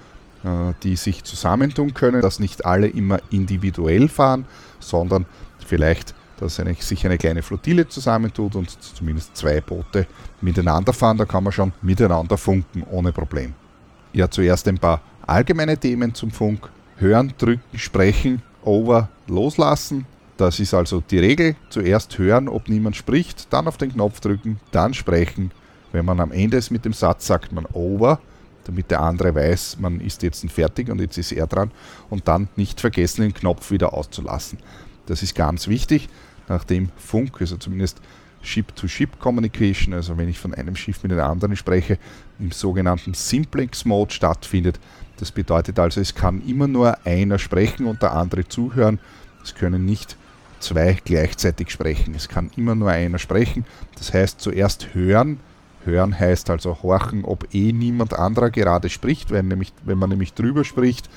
[0.44, 4.46] äh, die sich zusammentun können, dass nicht alle immer individuell fahren,
[4.80, 5.26] sondern
[5.66, 10.08] vielleicht dass eine, sich eine kleine Flottille zusammentut und zumindest zwei Boote
[10.42, 11.18] miteinander fahren.
[11.18, 13.54] Da kann man schon miteinander funken ohne Problem.
[14.14, 16.70] Ja, zuerst ein paar allgemeine Themen zum Funk.
[16.98, 20.06] Hören, drücken, sprechen, over, loslassen.
[20.38, 21.56] Das ist also die Regel.
[21.70, 25.52] Zuerst hören, ob niemand spricht, dann auf den Knopf drücken, dann sprechen.
[25.92, 28.20] Wenn man am Ende ist mit dem Satz, sagt man over,
[28.66, 31.72] damit der andere weiß, man ist jetzt fertig und jetzt ist er dran.
[32.10, 34.60] Und dann nicht vergessen, den Knopf wieder auszulassen.
[35.06, 36.10] Das ist ganz wichtig,
[36.48, 38.02] nachdem Funk, also zumindest
[38.42, 41.98] Ship-to-Ship-Communication, also wenn ich von einem Schiff mit einem anderen spreche,
[42.40, 44.80] im sogenannten Simplex-Mode stattfindet.
[45.18, 49.00] Das bedeutet also, es kann immer nur einer sprechen und der andere zuhören.
[49.44, 50.16] Es können nicht
[50.60, 52.16] zwei gleichzeitig sprechen.
[52.16, 53.66] Es kann immer nur einer sprechen.
[53.98, 55.40] Das heißt zuerst hören.
[55.86, 59.32] Hören heißt also horchen, ob eh niemand anderer gerade spricht.
[59.32, 61.10] Wenn, nämlich, wenn man nämlich drüber spricht,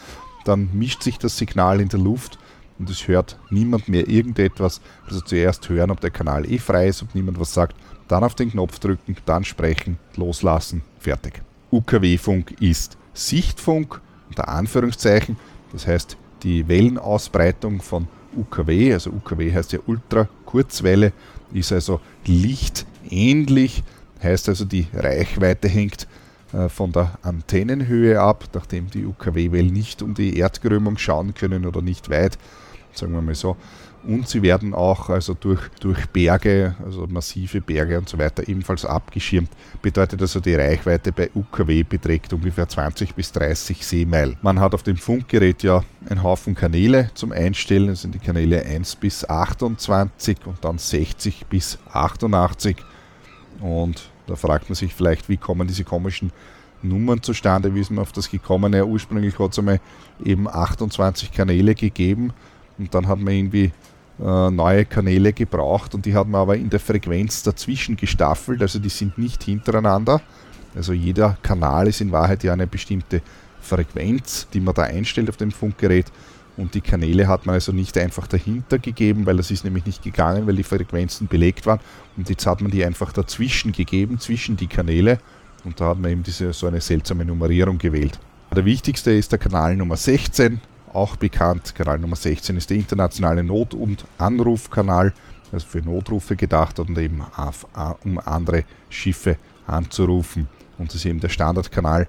[0.45, 2.39] dann mischt sich das Signal in der Luft
[2.81, 4.81] und es hört niemand mehr irgendetwas.
[5.07, 7.77] Also zuerst hören, ob der Kanal eh frei ist, ob niemand was sagt,
[8.09, 11.43] dann auf den Knopf drücken, dann sprechen, loslassen, fertig.
[11.71, 15.37] UKW-Funk ist Sichtfunk, unter Anführungszeichen,
[15.73, 21.13] das heißt die Wellenausbreitung von UKW, also UKW heißt ja Ultrakurzwelle,
[21.53, 23.83] ist also lichtähnlich,
[24.23, 26.09] heißt also die Reichweite hängt
[26.53, 31.83] äh, von der Antennenhöhe ab, nachdem die UKW-Wellen nicht um die Erdkrümmung schauen können oder
[31.83, 32.39] nicht weit,
[32.93, 33.57] sagen wir mal so.
[34.03, 38.87] Und sie werden auch also durch, durch Berge, also massive Berge und so weiter, ebenfalls
[38.87, 39.51] abgeschirmt.
[39.83, 44.39] Bedeutet also, die Reichweite bei UKW beträgt ungefähr 20 bis 30 Seemeilen.
[44.41, 47.89] Man hat auf dem Funkgerät ja einen Haufen Kanäle zum Einstellen.
[47.89, 52.77] Das sind die Kanäle 1 bis 28 und dann 60 bis 88.
[53.61, 56.33] Und da fragt man sich vielleicht, wie kommen diese komischen
[56.83, 58.73] Nummern zustande, wie ist man auf das gekommen?
[58.73, 59.81] Ja, ursprünglich hat es einmal
[60.25, 62.33] eben 28 Kanäle gegeben
[62.81, 63.71] und dann hat man irgendwie
[64.21, 68.79] äh, neue Kanäle gebraucht und die hat man aber in der Frequenz dazwischen gestaffelt, also
[68.79, 70.21] die sind nicht hintereinander.
[70.75, 73.23] Also jeder Kanal ist in Wahrheit ja eine bestimmte
[73.61, 76.07] Frequenz, die man da einstellt auf dem Funkgerät.
[76.57, 80.03] Und die Kanäle hat man also nicht einfach dahinter gegeben, weil das ist nämlich nicht
[80.03, 81.81] gegangen, weil die Frequenzen belegt waren.
[82.17, 85.19] Und jetzt hat man die einfach dazwischen gegeben, zwischen die Kanäle.
[85.65, 88.19] Und da hat man eben diese, so eine seltsame Nummerierung gewählt.
[88.55, 90.61] Der wichtigste ist der Kanal Nummer 16,
[90.93, 91.75] auch bekannt.
[91.75, 95.13] Kanal Nummer 16 ist der internationale Not- und Anrufkanal,
[95.53, 97.23] also für Notrufe gedacht und eben
[98.05, 100.49] um andere Schiffe anzurufen.
[100.79, 102.09] Und das ist eben der Standardkanal.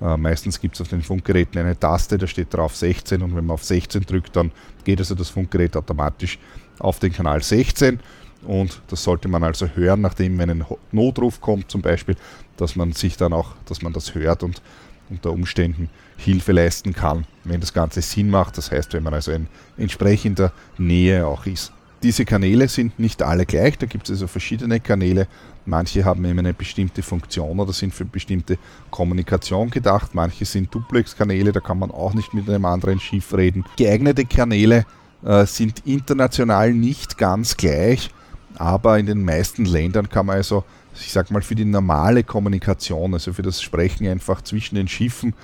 [0.00, 3.46] Äh, meistens gibt es auf den Funkgeräten eine Taste, da steht drauf 16 und wenn
[3.46, 4.52] man auf 16 drückt, dann
[4.84, 6.38] geht also das Funkgerät automatisch
[6.78, 7.98] auf den Kanal 16
[8.42, 12.16] und das sollte man also hören, nachdem ein Notruf kommt zum Beispiel,
[12.56, 14.62] dass man sich dann auch, dass man das hört und
[15.10, 18.58] unter Umständen Hilfe leisten kann, wenn das Ganze Sinn macht.
[18.58, 21.72] Das heißt, wenn man also in entsprechender Nähe auch ist.
[22.02, 25.26] Diese Kanäle sind nicht alle gleich, da gibt es also verschiedene Kanäle.
[25.66, 28.56] Manche haben eben eine bestimmte Funktion oder sind für bestimmte
[28.90, 30.14] Kommunikation gedacht.
[30.14, 33.64] Manche sind Duplex-Kanäle, da kann man auch nicht mit einem anderen Schiff reden.
[33.76, 34.86] Geeignete Kanäle
[35.24, 38.10] äh, sind international nicht ganz gleich,
[38.54, 40.64] aber in den meisten Ländern kann man also
[41.00, 45.34] ich sag mal, für die normale Kommunikation, also für das Sprechen einfach zwischen den Schiffen,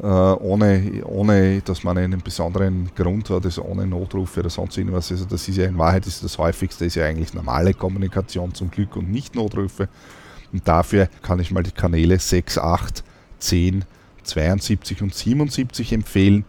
[0.00, 5.10] äh, ohne, ohne dass man einen besonderen Grund hat, also ohne Notrufe oder sonst irgendwas.
[5.10, 8.70] Also das ist ja in Wahrheit ist das häufigste, ist ja eigentlich normale Kommunikation zum
[8.70, 9.88] Glück und nicht Notrufe.
[10.52, 13.04] Und dafür kann ich mal die Kanäle 6, 8,
[13.38, 13.84] 10,
[14.24, 16.44] 72 und 77 empfehlen.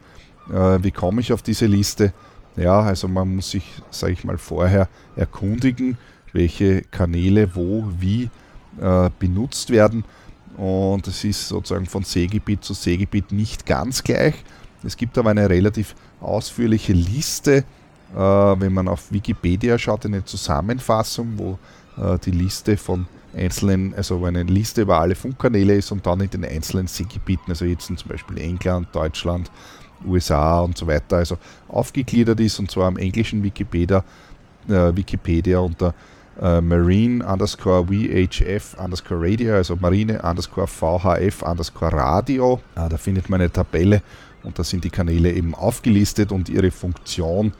[0.49, 2.13] Äh, wie komme ich auf diese Liste?
[2.55, 5.97] Ja, also man muss sich, sage ich mal, vorher erkundigen,
[6.33, 8.29] welche Kanäle wo, wie
[8.81, 10.03] äh, benutzt werden.
[10.57, 14.35] Und es ist sozusagen von Seegebiet zu Seegebiet nicht ganz gleich.
[14.83, 17.63] Es gibt aber eine relativ ausführliche Liste,
[18.13, 21.59] äh, wenn man auf Wikipedia schaut, eine Zusammenfassung, wo
[21.97, 26.29] äh, die Liste von einzelnen, also eine Liste über alle Funkkanäle ist und dann in
[26.29, 29.49] den einzelnen Seegebieten, also jetzt zum Beispiel England, Deutschland,
[30.05, 34.03] USA und so weiter, also aufgegliedert ist und zwar am englischen Wikipedia,
[34.67, 35.93] Wikipedia unter
[36.41, 42.59] äh, Marine underscore VHF underscore Radio, also Marine underscore VHF underscore Radio.
[42.75, 44.01] Äh, da findet man eine Tabelle
[44.43, 47.53] und da sind die Kanäle eben aufgelistet und ihre Funktion,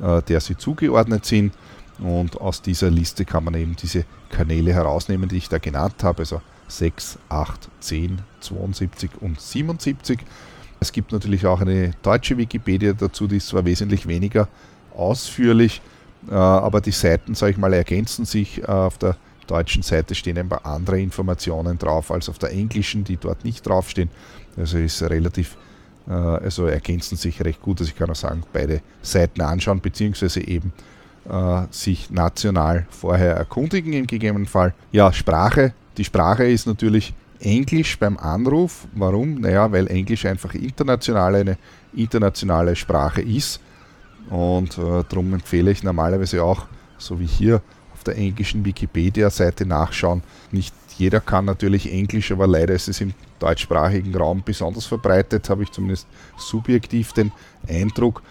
[0.00, 1.52] äh, der sie zugeordnet sind.
[1.98, 6.20] Und aus dieser Liste kann man eben diese Kanäle herausnehmen, die ich da genannt habe,
[6.20, 10.20] also 6, 8, 10, 72 und 77.
[10.78, 14.48] Es gibt natürlich auch eine deutsche Wikipedia dazu, die ist zwar wesentlich weniger
[14.96, 15.82] ausführlich,
[16.28, 18.62] aber die Seiten, sage ich mal, ergänzen sich.
[18.62, 23.04] Äh, auf der deutschen Seite stehen ein paar andere Informationen drauf als auf der englischen,
[23.04, 24.10] die dort nicht draufstehen.
[24.56, 25.56] Also ist relativ,
[26.08, 27.80] äh, also ergänzen sich recht gut.
[27.80, 30.72] Also ich kann auch sagen, beide Seiten anschauen, beziehungsweise eben
[31.70, 34.72] sich national vorher erkundigen im gegebenen Fall.
[34.90, 35.74] Ja, Sprache.
[35.98, 38.86] Die Sprache ist natürlich Englisch beim Anruf.
[38.94, 39.34] Warum?
[39.34, 41.58] Naja, weil Englisch einfach international eine
[41.94, 43.60] internationale Sprache ist.
[44.28, 46.66] Und äh, darum empfehle ich normalerweise auch,
[46.98, 47.62] so wie hier
[47.94, 50.22] auf der englischen Wikipedia-Seite nachschauen.
[50.52, 55.62] Nicht jeder kann natürlich Englisch, aber leider ist es im deutschsprachigen Raum besonders verbreitet, habe
[55.62, 56.06] ich zumindest
[56.36, 57.32] subjektiv den
[57.68, 58.22] Eindruck.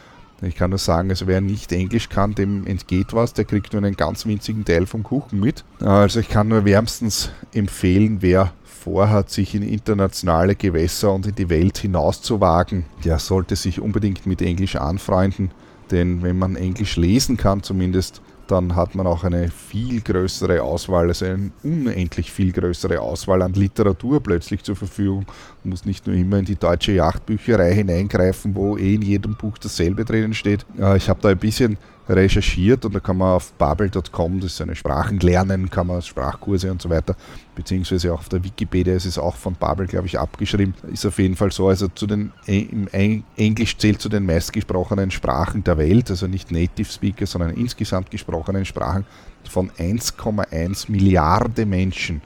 [0.41, 3.83] Ich kann nur sagen, also wer nicht Englisch kann, dem entgeht was, der kriegt nur
[3.83, 5.65] einen ganz winzigen Teil vom Kuchen mit.
[5.81, 11.49] Also ich kann nur wärmstens empfehlen, wer vorhat, sich in internationale Gewässer und in die
[11.49, 15.51] Welt hinauszuwagen, der sollte sich unbedingt mit Englisch anfreunden.
[15.91, 21.07] Denn wenn man Englisch lesen kann zumindest, dann hat man auch eine viel größere Auswahl,
[21.07, 25.25] also eine unendlich viel größere Auswahl an Literatur plötzlich zur Verfügung.
[25.63, 29.57] Man muss nicht nur immer in die deutsche Yachtbücherei hineingreifen, wo eh in jedem Buch
[29.59, 30.65] dasselbe drinnen steht.
[30.79, 31.77] Äh, ich habe da ein bisschen
[32.09, 36.71] recherchiert und da kann man auf babel.com, das ist eine Sprachen lernen, kann man Sprachkurse
[36.71, 37.15] und so weiter,
[37.55, 40.73] beziehungsweise auch auf der Wikipedia ist es auch von Babel, glaube ich, abgeschrieben.
[40.91, 42.87] Ist auf jeden Fall so, also zu den, im
[43.35, 48.65] Englisch zählt zu den meistgesprochenen Sprachen der Welt, also nicht Native Speaker, sondern insgesamt gesprochenen
[48.65, 49.05] Sprachen
[49.49, 52.21] von 1,1 Milliarden Menschen.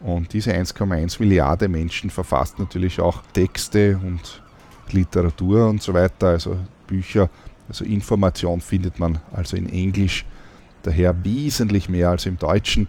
[0.00, 4.42] Und diese 1,1 Milliarden Menschen verfasst natürlich auch Texte und
[4.90, 6.56] Literatur und so weiter, also
[6.86, 7.30] Bücher
[7.72, 10.26] also Information findet man also in Englisch
[10.82, 12.86] daher wesentlich mehr als im Deutschen.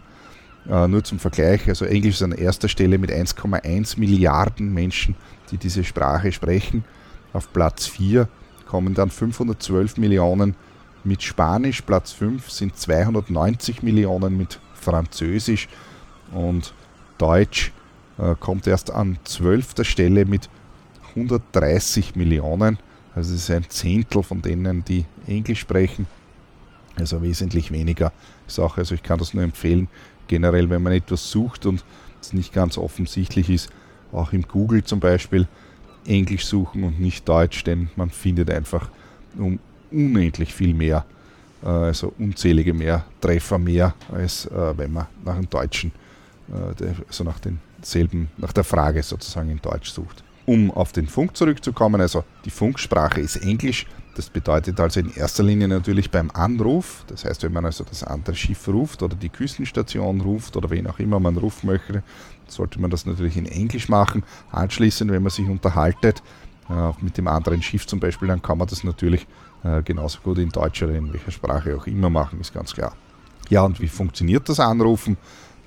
[0.70, 5.16] Äh, nur zum Vergleich, also Englisch ist an erster Stelle mit 1,1 Milliarden Menschen,
[5.52, 6.84] die diese Sprache sprechen.
[7.32, 8.28] Auf Platz 4
[8.68, 10.56] kommen dann 512 Millionen
[11.06, 15.70] mit Spanisch, Platz 5 sind 290 Millionen mit Französisch
[16.34, 16.74] und
[17.18, 17.72] Deutsch
[18.18, 19.86] äh, kommt erst an 12.
[19.88, 20.50] Stelle mit
[21.12, 22.80] 130 Millionen.
[23.16, 26.07] Also es ist ein Zehntel von denen, die Englisch sprechen.
[26.95, 28.11] Also wesentlich weniger
[28.47, 28.82] Sache.
[28.82, 29.88] Also ich kann das nur empfehlen,
[30.28, 31.84] generell, wenn man etwas sucht und
[32.22, 33.70] es nicht ganz offensichtlich ist,
[34.11, 35.47] auch im Google zum Beispiel
[36.05, 38.89] Englisch suchen und nicht Deutsch, denn man findet einfach
[39.38, 39.59] um
[39.91, 41.05] unendlich viel mehr,
[41.64, 45.91] äh, also unzählige mehr Treffer mehr, als äh, wenn man nach dem Deutschen,
[46.49, 50.24] äh, also nach denselben, nach der Frage sozusagen in Deutsch sucht.
[50.46, 53.86] Um auf den Funk zurückzukommen, also die Funksprache ist Englisch,
[54.16, 58.04] das bedeutet also in erster Linie natürlich beim Anruf, das heißt, wenn man also das
[58.04, 62.04] andere Schiff ruft oder die Küstenstation ruft oder wen auch immer man rufen möchte,
[62.48, 64.24] sollte man das natürlich in Englisch machen.
[64.52, 66.22] Anschließend, wenn man sich unterhaltet
[66.70, 69.26] äh, mit dem anderen Schiff zum Beispiel, dann kann man das natürlich
[69.64, 72.96] äh, genauso gut in Deutsch oder in welcher Sprache auch immer machen, ist ganz klar.
[73.50, 75.18] Ja, und wie funktioniert das Anrufen?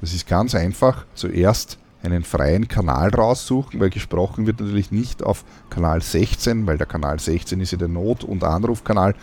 [0.01, 1.05] Das ist ganz einfach.
[1.15, 6.87] Zuerst einen freien Kanal raussuchen, weil gesprochen wird natürlich nicht auf Kanal 16, weil der
[6.87, 9.15] Kanal 16 ist ja der Not- und Anrufkanal,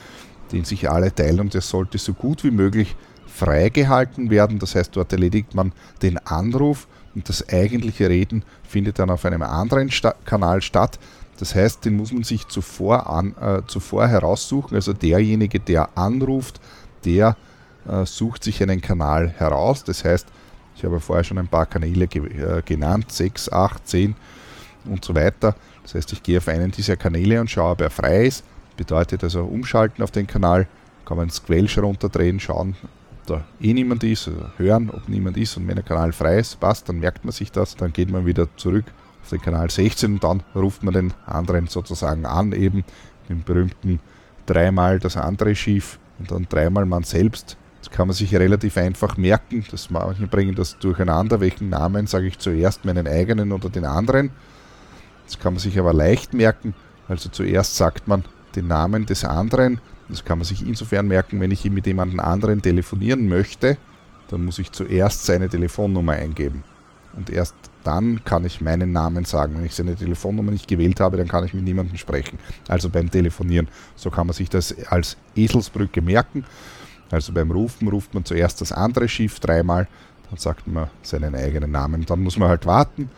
[0.52, 2.96] den sich alle teilen und der sollte so gut wie möglich
[3.26, 4.60] freigehalten werden.
[4.60, 5.72] Das heißt, dort erledigt man
[6.02, 11.00] den Anruf und das eigentliche Reden findet dann auf einem anderen Sta Kanal statt.
[11.40, 14.76] Das heißt, den muss man sich zuvor, an, äh, zuvor heraussuchen.
[14.76, 16.62] Also derjenige, der anruft,
[17.06, 17.36] der
[17.88, 19.84] äh, sucht sich einen Kanal heraus.
[19.84, 20.28] Das heißt,
[20.76, 24.16] ich habe vorher schon ein paar Kanäle ge äh, genannt, 6, 8, 10
[24.86, 25.56] und so weiter.
[25.84, 28.44] Das heißt, ich gehe auf einen dieser Kanäle und schaue, ob er frei ist.
[28.78, 30.68] Bedeutet also umschalten auf den Kanal,
[31.06, 32.76] kann man ins Quelsch runterdrehen, schauen,
[33.12, 36.40] ob da eh niemand ist, also hören, ob niemand ist und wenn der Kanal frei
[36.40, 38.86] ist, passt, dann merkt man sich das, dann geht man wieder zurück
[39.22, 42.84] auf den Kanal 16 und dann ruft man den anderen sozusagen an, eben
[43.30, 44.00] den berühmten
[44.46, 47.63] dreimal das andere Schiff und dann dreimal man selbst das
[47.94, 49.64] kann man sich relativ einfach merken.
[49.72, 51.40] Das manche bringen das durcheinander.
[51.40, 54.32] Welchen Namen sage ich zuerst, meinen eigenen oder den anderen?
[55.26, 56.74] Das kann man sich aber leicht merken.
[57.08, 58.26] Also zuerst sagt man
[58.56, 59.80] den Namen des anderen.
[60.10, 63.78] Das kann man sich insofern merken, wenn ich mit jemandem anderen telefonieren möchte,
[64.30, 66.64] dann muss ich zuerst seine Telefonnummer eingeben.
[67.16, 69.56] Und erst dann kann ich meinen Namen sagen.
[69.56, 72.40] Wenn ich seine Telefonnummer nicht gewählt habe, dann kann ich mit niemandem sprechen.
[72.68, 73.68] Also beim Telefonieren.
[73.96, 76.44] So kann man sich das als Eselsbrücke merken.
[77.14, 79.88] Also beim Rufen ruft man zuerst das andere Schiff dreimal,
[80.30, 82.08] dann sagt man seinen eigenen Namen.
[82.08, 83.12] Dann muss man halt warten,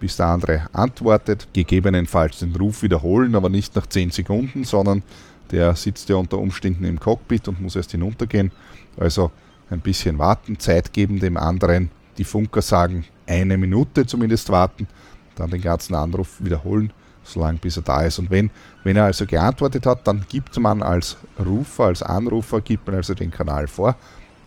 [0.00, 5.02] bis der andere antwortet, gegebenenfalls den Ruf wiederholen, aber nicht nach 10 Sekunden, sondern
[5.50, 8.52] der sitzt ja unter Umständen im Cockpit und muss erst hinuntergehen.
[8.96, 9.30] Also
[9.68, 11.90] ein bisschen warten, Zeit geben dem anderen.
[12.16, 14.88] Die Funker sagen eine Minute zumindest warten,
[15.36, 16.90] dann den ganzen Anruf wiederholen
[17.32, 18.18] solange bis er da ist.
[18.18, 18.50] Und wenn,
[18.84, 23.14] wenn er also geantwortet hat, dann gibt man als Rufer, als Anrufer, gibt man also
[23.14, 23.96] den Kanal vor.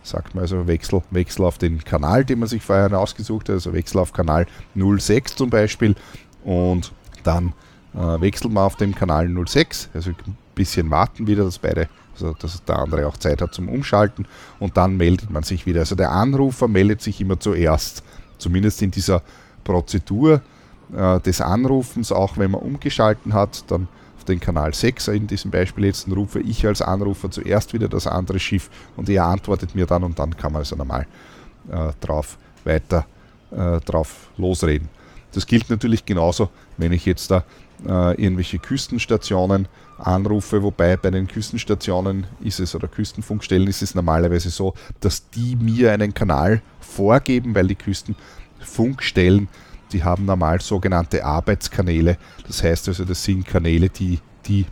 [0.02, 3.72] Sagt man also Wechsel, Wechsel auf den Kanal, den man sich vorher ausgesucht hat, also
[3.72, 5.94] Wechsel auf Kanal 06 zum Beispiel.
[6.44, 7.54] Und dann
[7.94, 12.34] äh, wechselt man auf den Kanal 06, also ein bisschen warten wieder, dass beide, also
[12.34, 14.26] dass der andere auch Zeit hat zum Umschalten
[14.58, 15.80] und dann meldet man sich wieder.
[15.80, 18.02] Also der Anrufer meldet sich immer zuerst,
[18.38, 19.22] zumindest in dieser
[19.64, 20.42] Prozedur
[20.96, 25.50] äh, des Anrufens, auch wenn man umgeschalten hat, dann auf den Kanal 6 in diesem
[25.50, 29.74] Beispiel jetzt, dann rufe ich als Anrufer zuerst wieder das andere Schiff und er antwortet
[29.74, 31.06] mir dann und dann kann man also normal
[31.70, 33.06] äh, drauf weiter
[33.50, 34.88] äh, drauf losreden.
[35.32, 37.44] Das gilt natürlich genauso, wenn ich jetzt da
[37.86, 39.68] äh, irgendwelche Küstenstationen
[39.98, 45.56] anrufe, wobei bei den Küstenstationen ist es oder Küstenfunkstellen ist es normalerweise so, dass die
[45.56, 49.48] mir einen Kanal vorgeben, weil die Küstenfunkstellen
[49.92, 52.16] die haben normal sogenannte Arbeitskanäle.
[52.46, 54.66] Das heißt also, das sind Kanäle, die die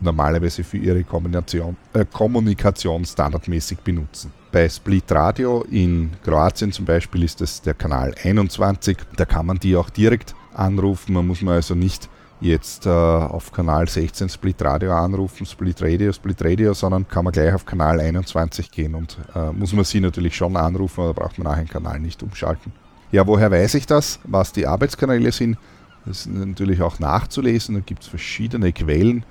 [0.00, 4.32] normalerweise für ihre Kommunikation, äh, Kommunikation standardmäßig benutzen.
[4.50, 8.98] Bei Split Radio in Kroatien zum Beispiel ist das der Kanal 21.
[9.16, 11.14] Da kann man die auch direkt anrufen.
[11.14, 12.08] Man muss man also nicht
[12.40, 17.32] jetzt äh, auf Kanal 16 Split Radio anrufen, Split Radio, Split Radio, sondern kann man
[17.32, 21.38] gleich auf Kanal 21 gehen und äh, muss man sie natürlich schon anrufen, aber braucht
[21.38, 22.72] man nachher den Kanal nicht umschalten.
[23.12, 25.58] Ja, woher weiß ich das, was die Arbeitskanäle sind?
[26.06, 27.74] Das ist natürlich auch nachzulesen.
[27.74, 29.24] Da gibt es verschiedene Quellen.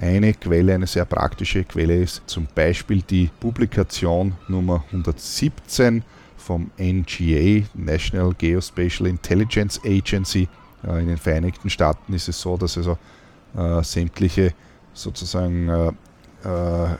[0.00, 6.04] Eine Quelle, eine sehr praktische Quelle ist zum Beispiel die Publikation Nummer 117
[6.36, 10.48] vom NGA, National Geospatial Intelligence Agency.
[10.86, 12.96] Äh, in den Vereinigten Staaten ist es so, dass also
[13.56, 14.54] äh, sämtliche
[14.92, 15.88] sozusagen äh,
[16.48, 16.96] äh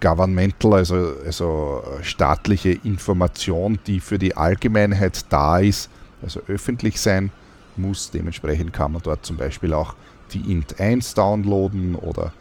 [0.00, 5.90] governmental, also, also staatliche Information, die für die Allgemeinheit da ist,
[6.22, 7.30] also öffentlich sein
[7.76, 8.10] muss.
[8.10, 9.94] Dementsprechend kann man dort zum Beispiel auch
[10.32, 12.32] die Int 1 downloaden oder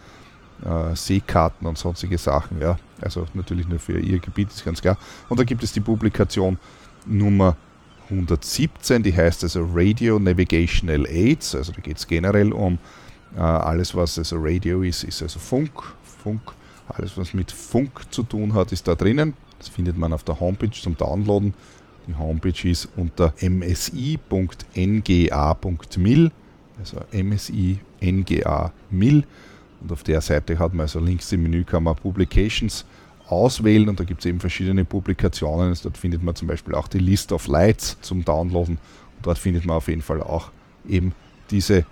[0.63, 2.61] äh, Seekarten und sonstige Sachen.
[2.61, 2.77] Ja.
[3.01, 4.97] Also natürlich nur für ihr Gebiet, ist ganz klar.
[5.27, 6.57] Und da gibt es die Publikation
[7.05, 7.55] Nummer
[8.09, 11.55] 117, die heißt also Radio Navigational Aids.
[11.55, 12.79] Also da geht es generell um
[13.35, 15.71] äh, alles, was also Radio ist, ist also Funk,
[16.23, 16.41] Funk
[16.89, 19.33] alles was mit Funk zu tun hat, ist da drinnen.
[19.57, 21.53] Das findet man auf der Homepage zum Downloaden.
[22.07, 24.19] Die Homepage ist unter msi.nga.mil,
[26.79, 29.23] also msi.nga.mil.
[29.81, 32.85] Und auf der Seite hat man also links im Menü kann man Publications
[33.27, 35.69] auswählen und da gibt es eben verschiedene Publikationen.
[35.69, 38.77] Also dort findet man zum Beispiel auch die List of Lights zum Downloaden.
[39.17, 40.49] Und dort findet man auf jeden Fall auch
[40.87, 41.13] eben
[41.51, 41.85] diese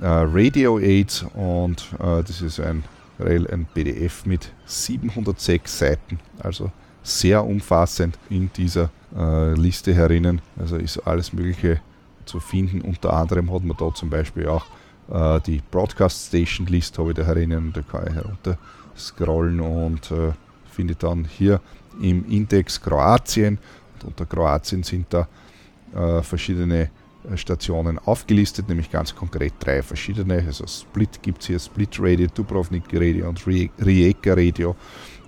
[0.00, 2.84] äh, Radio Aids und äh, das ist ein,
[3.22, 6.70] ein PDF mit 706 Seiten, also
[7.02, 10.40] sehr umfassend in dieser äh, Liste herinnen.
[10.58, 11.80] Also ist alles Mögliche
[12.24, 12.82] zu finden.
[12.82, 14.66] Unter anderem hat man da zum Beispiel auch
[15.10, 17.72] äh, die Broadcast Station List habe ich da herinnen.
[17.72, 18.58] Da kann ich herunter
[18.96, 20.32] scrollen und äh,
[20.70, 21.60] findet dann hier
[22.00, 23.58] im Index Kroatien.
[23.94, 25.26] Und unter Kroatien sind da
[25.94, 26.90] äh, verschiedene
[27.34, 30.42] Stationen aufgelistet, nämlich ganz konkret drei verschiedene.
[30.46, 34.76] Also Split gibt es hier, Split Radio, Dubrovnik Radio und Rijeka Radio.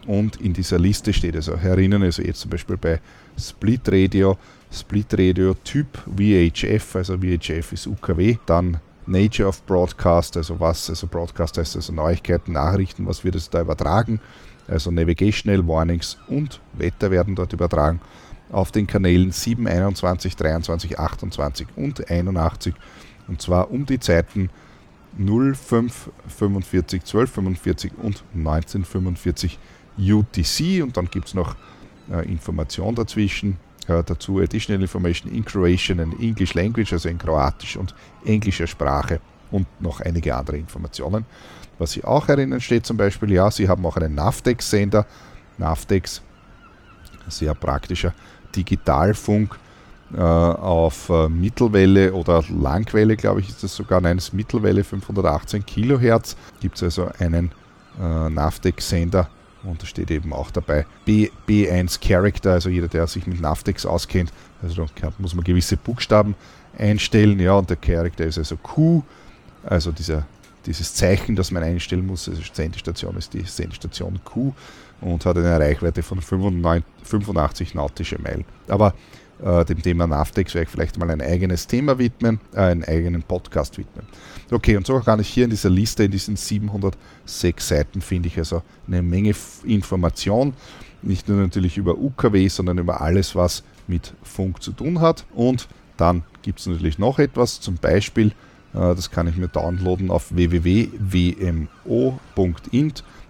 [0.06, 3.00] Und in dieser Liste steht also herinnen, also jetzt zum Beispiel bei
[3.38, 4.36] Split Radio,
[4.70, 5.86] Split Radio Typ
[6.16, 11.92] VHF, also VHF ist UKW, dann Nature of Broadcast, also was, also Broadcast heißt also
[11.92, 14.20] Neuigkeiten, Nachrichten, was wird es da übertragen,
[14.66, 18.00] also Navigational Warnings und Wetter werden dort übertragen
[18.52, 22.74] auf den Kanälen 7, 21, 23, 28 und 81
[23.28, 24.50] und zwar um die Zeiten
[25.18, 29.58] 05, 45, 12, 45 und 1945
[29.98, 31.56] UTC und dann gibt es noch
[32.10, 33.58] äh, Information dazwischen.
[33.88, 37.94] Äh, dazu Additional Information in Croatian and English Language, also in Kroatisch und
[38.24, 41.26] englischer Sprache und noch einige andere Informationen.
[41.78, 45.06] Was Sie auch erinnern steht zum Beispiel, ja, Sie haben auch einen Navtex-Sender.
[45.58, 46.22] Navtex,
[47.28, 48.14] sehr praktischer
[48.54, 49.58] Digitalfunk
[50.14, 54.00] äh, auf äh, Mittelwelle oder Langwelle, glaube ich, ist das sogar.
[54.00, 56.36] Nein, es ist Mittelwelle 518 Kilohertz.
[56.60, 57.50] Gibt es also einen
[58.00, 59.28] äh, Navtex-Sender
[59.64, 63.86] und da steht eben auch dabei B, B1 Character, also jeder, der sich mit Navtex
[63.86, 64.32] auskennt,
[64.62, 66.34] also da muss man gewisse Buchstaben
[66.76, 69.02] einstellen, ja, und der Character ist also Q,
[69.64, 70.26] also dieser,
[70.66, 74.52] dieses Zeichen, das man einstellen muss, also Sendestation ist die Sendestation Q
[75.02, 78.44] und hat eine Reichweite von 85, 85 nautische Meilen.
[78.68, 78.94] Aber
[79.42, 83.22] äh, dem Thema Navtex werde ich vielleicht mal ein eigenes Thema widmen, äh, einen eigenen
[83.22, 84.06] Podcast widmen.
[84.50, 88.38] Okay, und so kann ich hier in dieser Liste, in diesen 706 Seiten, finde ich
[88.38, 89.34] also eine Menge
[89.64, 90.54] Information.
[91.02, 95.26] Nicht nur natürlich über UKW, sondern über alles, was mit Funk zu tun hat.
[95.34, 98.28] Und dann gibt es natürlich noch etwas, zum Beispiel,
[98.74, 100.92] äh, das kann ich mir downloaden auf www.wmo.int.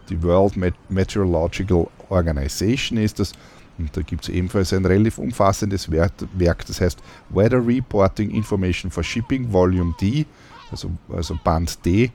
[0.09, 0.57] Die World
[0.89, 3.33] Meteorological Organization ist das.
[3.79, 6.99] Und da gibt es ebenfalls ein relativ umfassendes Werk, das heißt
[7.31, 10.27] Weather Reporting Information for Shipping Volume D,
[10.71, 12.11] also, also Band D.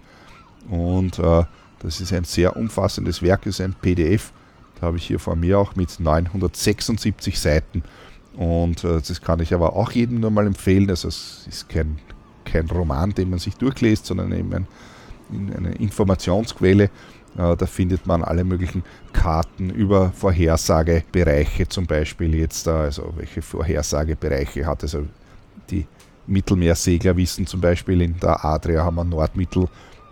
[0.69, 1.43] Und äh,
[1.79, 4.31] das ist ein sehr umfassendes Werk, ist ein PDF.
[4.79, 7.83] Da habe ich hier vor mir auch mit 976 Seiten.
[8.35, 10.89] Und äh, das kann ich aber auch jedem nur mal empfehlen.
[10.89, 11.97] Also es ist kein,
[12.45, 14.67] kein Roman, den man sich durchliest, sondern eben ein,
[15.55, 16.89] eine Informationsquelle.
[17.37, 18.83] Äh, da findet man alle möglichen
[19.13, 25.05] Karten über Vorhersagebereiche zum Beispiel jetzt da, also welche Vorhersagebereiche hat also
[25.69, 25.85] die
[26.25, 29.67] Mittelmeersegler wissen zum Beispiel in der Adria haben wir Nordmittel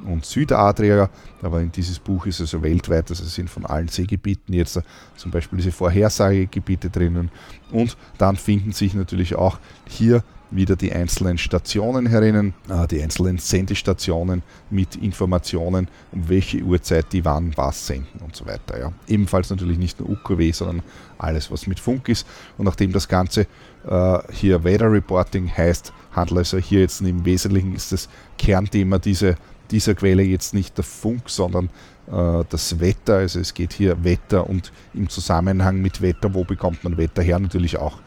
[0.06, 1.10] und Südadria,
[1.42, 4.80] aber in dieses Buch ist also weltweit, also sind von allen Seegebieten jetzt
[5.16, 7.32] zum Beispiel diese Vorhersagegebiete drinnen.
[7.72, 9.58] Und dann finden sich natürlich auch
[9.88, 17.12] hier wieder die einzelnen Stationen herinnen, äh, die einzelnen Sendestationen mit Informationen, um welche Uhrzeit
[17.12, 18.80] die wann was senden und so weiter.
[18.80, 18.92] Ja.
[19.08, 20.82] Ebenfalls natürlich nicht nur UKW, sondern
[21.18, 22.28] alles, was mit Funk ist.
[22.58, 23.48] Und nachdem das Ganze
[23.88, 29.36] äh, hier Weather Reporting heißt, handelt also hier jetzt im Wesentlichen ist das Kernthema diese,
[29.72, 31.70] dieser Quelle jetzt nicht der Funk, sondern
[32.12, 33.16] äh, das Wetter.
[33.16, 37.40] Also es geht hier Wetter und im Zusammenhang mit Wetter, wo bekommt man Wetter her?
[37.40, 38.00] Natürlich auch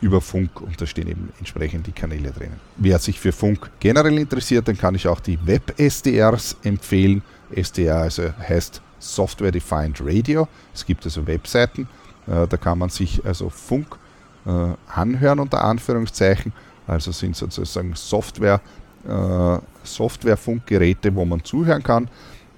[0.00, 2.60] über Funk und da stehen eben entsprechend die Kanäle drinnen.
[2.76, 7.22] Wer sich für Funk generell interessiert, dann kann ich auch die Web-SDRs empfehlen.
[7.50, 10.46] SDR also heißt Software Defined Radio.
[10.74, 11.88] Es gibt also Webseiten,
[12.26, 13.96] äh, da kann man sich also Funk
[14.46, 14.50] äh,
[14.88, 16.52] anhören unter Anführungszeichen.
[16.86, 18.60] Also sind sozusagen Software,
[19.06, 22.08] äh, Software-Funkgeräte, wo man zuhören kann.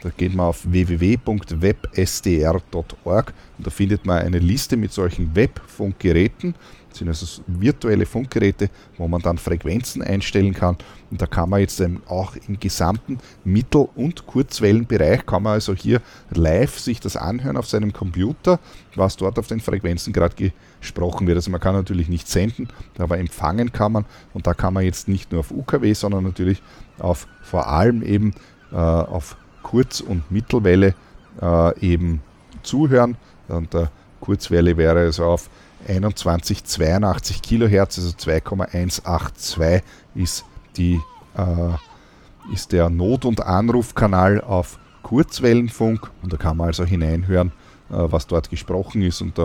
[0.02, 6.54] Da geht man auf www.websdr.org und da findet man eine Liste mit solchen Webfunkgeräten.
[6.88, 10.76] Das sind also virtuelle Funkgeräte, wo man dann Frequenzen einstellen kann.
[11.10, 16.02] Und da kann man jetzt auch im gesamten Mittel- und Kurzwellenbereich, kann man also hier
[16.30, 18.58] live sich das anhören auf seinem Computer,
[18.96, 21.36] was dort auf den Frequenzen gerade gesprochen wird.
[21.36, 24.04] Also man kann natürlich nicht senden, aber empfangen kann man.
[24.34, 26.60] Und da kann man jetzt nicht nur auf UKW, sondern natürlich
[26.98, 28.34] auf vor allem eben
[28.72, 29.36] äh, auf
[29.70, 30.94] Kurz- und Mittelwelle
[31.40, 32.22] äh, eben
[32.64, 33.16] zuhören.
[33.46, 35.48] Und der Kurzwelle wäre also auf
[35.86, 39.82] 2182 Kilohertz, also 2,182
[40.16, 40.44] ist,
[40.76, 41.00] die,
[41.36, 47.52] äh, ist der Not- und Anrufkanal auf Kurzwellenfunk und da kann man also hineinhören,
[47.90, 49.44] äh, was dort gesprochen ist und da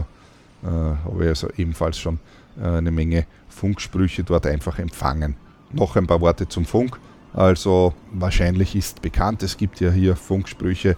[0.64, 2.20] äh, habe ich also ebenfalls schon
[2.60, 5.36] äh, eine Menge Funksprüche dort einfach empfangen.
[5.72, 7.00] Noch ein paar Worte zum Funk.
[7.36, 10.96] Also wahrscheinlich ist bekannt, es gibt ja hier Funksprüche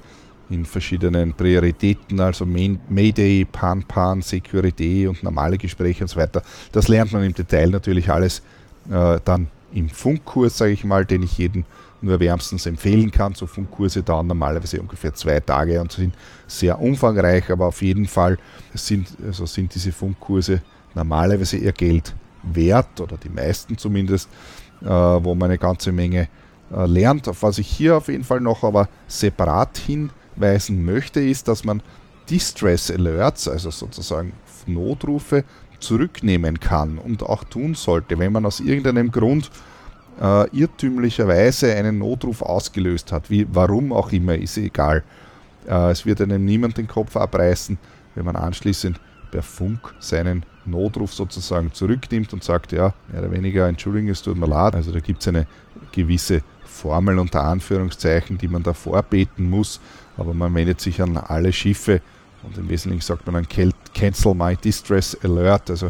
[0.52, 6.44] in verschiedenen Prioritäten, also Mayday, Pan Pan, Security und normale Gespräche und so weiter.
[6.72, 8.44] Das lernt man im Detail natürlich alles
[8.90, 11.66] äh, dann im Funkkurs, sage ich mal, den ich jedem
[12.02, 13.34] nur wärmstens empfehlen kann.
[13.34, 16.14] So Funkkurse dauern normalerweise ungefähr zwei Tage und sind
[16.46, 18.38] sehr umfangreich, aber auf jeden Fall
[18.76, 20.62] sind, also sind diese Funkkurse
[20.94, 22.14] normalerweise ihr Geld
[22.44, 24.30] wert oder die meisten zumindest,
[24.86, 26.28] wo man eine ganze Menge
[26.76, 27.28] äh, lernt.
[27.28, 31.82] Auf was ich hier auf jeden Fall noch aber separat hinweisen möchte, ist, dass man
[32.30, 34.34] Distress Alerts, also sozusagen
[34.66, 35.44] Notrufe,
[35.80, 39.52] zurücknehmen kann und auch tun sollte, wenn man aus irgendeinem Grund
[40.20, 45.04] äh, irrtümlicherweise einen Notruf ausgelöst hat, wie warum auch immer, ist egal.
[45.68, 47.78] Äh, es wird einem niemand den Kopf abreißen,
[48.16, 49.00] wenn man anschließend
[49.32, 54.38] per Funk seinen Notruf sozusagen zurücknimmt und sagt, ja, mehr oder weniger, Entschuldigung, es tut
[54.38, 54.76] mir leid.
[54.76, 55.48] Also da gibt es eine
[55.92, 59.80] gewisse Formel unter Anführungszeichen, die man da vorbeten muss,
[60.18, 62.02] aber man wendet sich an alle Schiffe
[62.44, 65.90] und im Wesentlichen sagt man dann Cancel my Distress Alert, also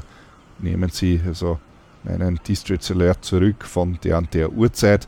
[0.59, 1.59] nehmen Sie also
[2.03, 5.07] meinen Distress Alert zurück von der und der Uhrzeit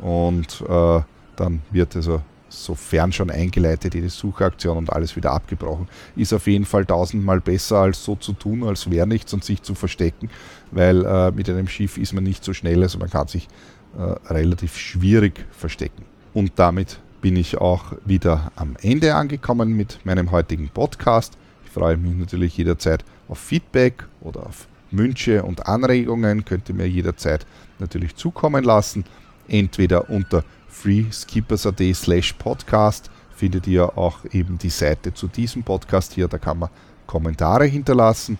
[0.00, 1.00] und äh,
[1.36, 2.20] dann wird also
[2.62, 5.88] sofern schon eingeleitet jede Suchaktion und alles wieder abgebrochen.
[6.16, 9.62] Ist auf jeden Fall tausendmal besser als so zu tun, als wäre nichts und sich
[9.62, 10.30] zu verstecken,
[10.70, 13.48] weil äh, mit einem Schiff ist man nicht so schnell, also man kann sich
[13.96, 16.04] äh, relativ schwierig verstecken.
[16.32, 21.38] Und damit bin ich auch wieder am Ende angekommen mit meinem heutigen Podcast.
[21.64, 26.88] Ich freue mich natürlich jederzeit auf Feedback oder auf Wünsche und Anregungen könnt ihr mir
[26.88, 27.46] jederzeit
[27.78, 29.04] natürlich zukommen lassen.
[29.48, 30.44] Entweder unter
[30.74, 36.58] freeskippers.at slash podcast findet ihr auch eben die Seite zu diesem Podcast hier, da kann
[36.58, 36.68] man
[37.06, 38.38] Kommentare hinterlassen.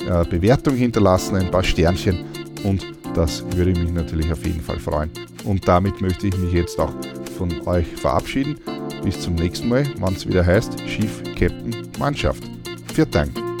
[0.07, 2.25] äh, Bewertung hinterlassen, ein paar Sternchen
[2.63, 5.09] und das würde mich natürlich auf jeden Fall freuen.
[5.43, 6.93] Und damit möchte ich mich jetzt auch
[7.37, 8.57] von euch verabschieden.
[9.03, 12.43] Bis zum nächsten Mal, wann es wieder heißt Schiff, Captain, Mannschaft.
[12.93, 13.52] Vielen Dank.